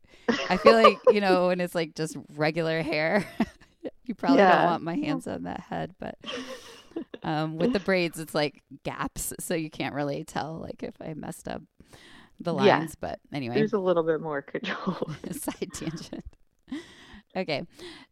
I 0.50 0.58
feel 0.58 0.76
like 0.76 1.00
you 1.08 1.21
know 1.21 1.47
when 1.47 1.62
it's 1.62 1.76
like 1.76 1.95
just 1.95 2.17
regular 2.36 2.82
hair, 2.82 3.26
you 4.06 4.15
probably 4.15 4.45
don't 4.45 4.63
want 4.63 4.84
my 4.84 4.95
hands 4.95 5.28
on 5.28 5.43
that 5.43 5.60
head. 5.62 5.93
But 6.00 6.17
um, 7.24 7.58
with 7.58 7.71
the 7.74 7.80
braids, 7.80 8.19
it's 8.19 8.34
like 8.36 8.62
gaps, 8.84 9.34
so 9.39 9.54
you 9.54 9.69
can't 9.69 9.93
really 9.95 10.24
tell 10.24 10.56
like 10.58 10.84
if 10.84 10.95
I 11.02 11.13
messed 11.13 11.47
up 11.47 11.62
the 12.39 12.54
Yeah. 12.54 12.80
lines. 12.80 12.95
But 12.95 13.19
anyway, 13.32 13.56
there's 13.56 13.74
a 13.74 13.80
little 13.80 14.04
bit 14.04 14.21
more 14.21 14.41
control. 14.41 15.12
side 15.32 15.71
tangent. 15.74 16.26
Okay. 17.36 17.63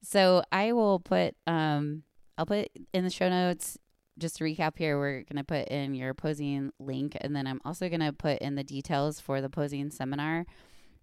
So 0.04 0.44
I 0.52 0.74
will 0.74 1.00
put 1.00 1.36
um 1.48 2.04
I'll 2.38 2.46
put 2.46 2.70
in 2.94 3.04
the 3.04 3.10
show 3.10 3.30
notes 3.30 3.78
just 4.20 4.38
to 4.38 4.44
recap 4.44 4.78
here, 4.78 5.00
we're 5.00 5.24
gonna 5.24 5.44
put 5.44 5.68
in 5.70 5.96
your 5.96 6.14
posing 6.14 6.72
link 6.80 7.18
and 7.22 7.36
then 7.36 7.48
I'm 7.48 7.62
also 7.66 7.90
gonna 7.90 8.14
put 8.14 8.40
in 8.40 8.56
the 8.56 8.64
details 8.64 9.20
for 9.20 9.42
the 9.42 9.50
posing 9.50 9.90
seminar. 9.90 10.46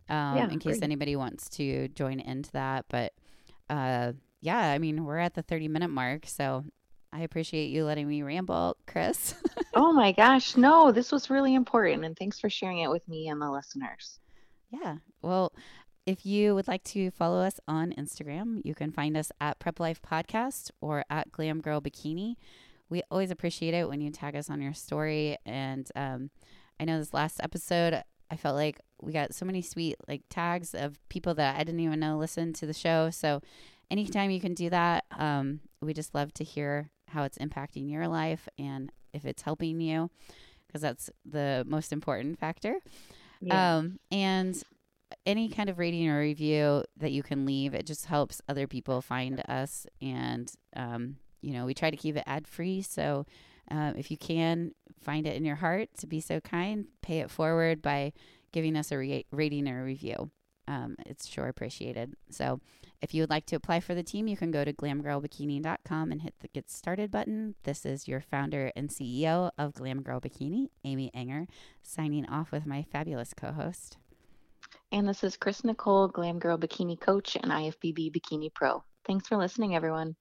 Um 0.09 0.37
Yeah, 0.37 0.49
in 0.51 0.59
case 0.59 0.75
great. 0.75 0.85
anybody 0.85 1.17
wants 1.17 1.49
to 1.51 1.89
join 1.89 2.21
into 2.21 2.53
that. 2.53 2.85
But 2.89 3.13
uh 3.69 4.13
yeah, 4.41 4.71
I 4.71 4.79
mean 4.79 5.05
we're 5.05 5.19
at 5.19 5.35
the 5.35 5.43
thirty 5.43 5.69
minute 5.69 5.91
mark, 5.91 6.27
so 6.27 6.65
I 7.13 7.21
appreciate 7.21 7.71
you 7.71 7.85
letting 7.85 8.09
me 8.09 8.23
ramble, 8.23 8.77
Chris. 8.87 9.35
oh 9.75 9.93
my 9.93 10.13
gosh. 10.13 10.57
No, 10.57 10.93
this 10.93 11.11
was 11.11 11.31
really 11.31 11.55
important. 11.55 12.05
And 12.05 12.17
thanks 12.17 12.39
for 12.39 12.51
sharing 12.51 12.81
it 12.81 12.91
with 12.91 13.07
me 13.09 13.29
and 13.29 13.41
the 13.41 13.51
listeners. 13.51 14.21
Yeah. 14.71 14.97
Well, 15.23 15.53
if 16.05 16.27
you 16.27 16.55
would 16.55 16.69
like 16.69 16.85
to 16.85 17.11
follow 17.11 17.41
us 17.41 17.59
on 17.67 17.93
Instagram, 17.93 18.61
you 18.65 18.75
can 18.75 18.93
find 18.93 19.17
us 19.17 19.33
at 19.41 19.59
Prep 19.59 19.81
Life 19.81 20.01
Podcast 20.03 20.71
or 20.81 21.05
at 21.09 21.33
Glam 21.33 21.61
Girl 21.61 21.81
Bikini. 21.81 22.35
We 22.89 23.03
always 23.11 23.31
appreciate 23.31 23.75
it 23.75 23.89
when 23.89 24.01
you 24.01 24.11
tag 24.11 24.37
us 24.37 24.49
on 24.49 24.61
your 24.61 24.75
story. 24.75 25.37
And 25.45 25.89
um, 25.97 26.31
I 26.79 26.85
know 26.85 26.99
this 26.99 27.15
last 27.15 27.41
episode, 27.43 28.03
I 28.31 28.37
felt 28.37 28.57
like 28.57 28.81
we 29.01 29.13
got 29.13 29.35
so 29.35 29.45
many 29.45 29.63
sweet 29.63 29.97
like 30.09 30.23
tags 30.31 30.75
of 30.75 30.99
people 31.09 31.35
that 31.35 31.57
I 31.57 31.65
didn't 31.65 31.81
even 31.81 32.01
know 32.01 32.19
listened 32.19 32.55
to 32.57 32.67
the 32.67 32.73
show. 32.73 33.11
So 33.11 33.41
anytime 33.91 34.31
you 34.31 34.41
can 34.41 34.55
do 34.55 34.71
that, 34.71 35.05
um, 35.17 35.61
we 35.81 35.95
just 35.95 36.15
love 36.15 36.33
to 36.35 36.45
hear 36.45 36.91
how 37.09 37.25
it's 37.25 37.39
impacting 37.39 37.91
your 37.91 38.09
life 38.09 38.49
and 38.59 38.91
if 39.13 39.25
it's 39.25 39.43
helping 39.43 39.81
you, 39.81 40.11
because 40.67 40.83
that's 40.83 41.11
the 41.25 41.65
most 41.67 41.93
important 41.93 42.39
factor. 42.39 42.77
Yeah. 43.41 43.77
Um, 43.77 43.99
and 44.11 44.61
any 45.25 45.49
kind 45.49 45.71
of 45.71 45.79
rating 45.79 46.09
or 46.09 46.19
review 46.19 46.85
that 46.97 47.13
you 47.13 47.23
can 47.23 47.47
leave, 47.47 47.75
it 47.75 47.87
just 47.87 48.07
helps 48.07 48.43
other 48.49 48.67
people 48.67 49.01
find 49.01 49.43
us. 49.49 49.87
And, 50.01 50.53
um, 50.75 51.17
you 51.47 51.53
know, 51.53 51.65
we 51.65 51.75
try 51.75 51.91
to 51.91 51.97
keep 51.97 52.17
it 52.17 52.25
ad 52.27 52.49
free. 52.49 52.83
So 52.83 53.25
uh, 53.71 53.93
if 53.97 54.11
you 54.11 54.17
can 54.17 54.73
find 55.01 55.27
it 55.29 55.37
in 55.37 55.45
your 55.45 55.55
heart 55.55 55.91
to 55.99 56.07
be 56.09 56.21
so 56.21 56.41
kind, 56.41 56.87
pay 57.03 57.21
it 57.21 57.31
forward 57.31 57.81
by 57.81 58.13
giving 58.51 58.77
us 58.77 58.91
a 58.91 58.99
re- 58.99 59.27
rating 59.31 59.69
or 59.69 59.85
review. 59.85 60.33
Um, 60.67 60.97
it's 61.07 61.29
sure 61.29 61.47
appreciated. 61.47 62.15
So 62.31 62.59
if 63.01 63.15
you 63.15 63.23
would 63.23 63.31
like 63.31 63.47
to 63.47 63.57
apply 63.57 63.79
for 63.79 63.95
the 63.95 64.03
team, 64.03 64.27
you 64.27 64.37
can 64.37 64.51
go 64.51 64.65
to 64.65 64.73
glamgirlbikini.com 64.73 66.11
and 66.11 66.23
hit 66.23 66.35
the 66.41 66.49
get 66.49 66.69
started 66.69 67.13
button. 67.13 67.55
This 67.63 67.87
is 67.87 68.09
your 68.09 68.21
founder 68.21 68.73
and 68.75 68.89
CEO 68.89 69.51
of 69.57 69.75
Glam 69.75 70.03
Girl 70.03 70.21
Bikini, 70.21 70.71
Amy 70.83 71.13
Ehinger, 71.15 71.47
signing 71.85 72.27
off 72.27 72.51
with 72.51 72.67
my 72.67 72.83
fabulous 72.83 73.33
co 73.35 73.53
host. 73.53 73.99
and 74.91 75.09
this 75.09 75.23
is 75.23 75.37
Chris 75.37 75.63
Nicole, 75.63 76.09
Glam 76.09 76.41
Girl 76.41 76.59
Bikini 76.59 76.99
Coach 76.99 77.37
and 77.37 77.53
IFBB 77.53 78.11
Bikini 78.11 78.53
Pro. 78.53 78.83
Thanks 79.07 79.29
for 79.29 79.37
listening, 79.37 79.77
everyone. 79.77 80.17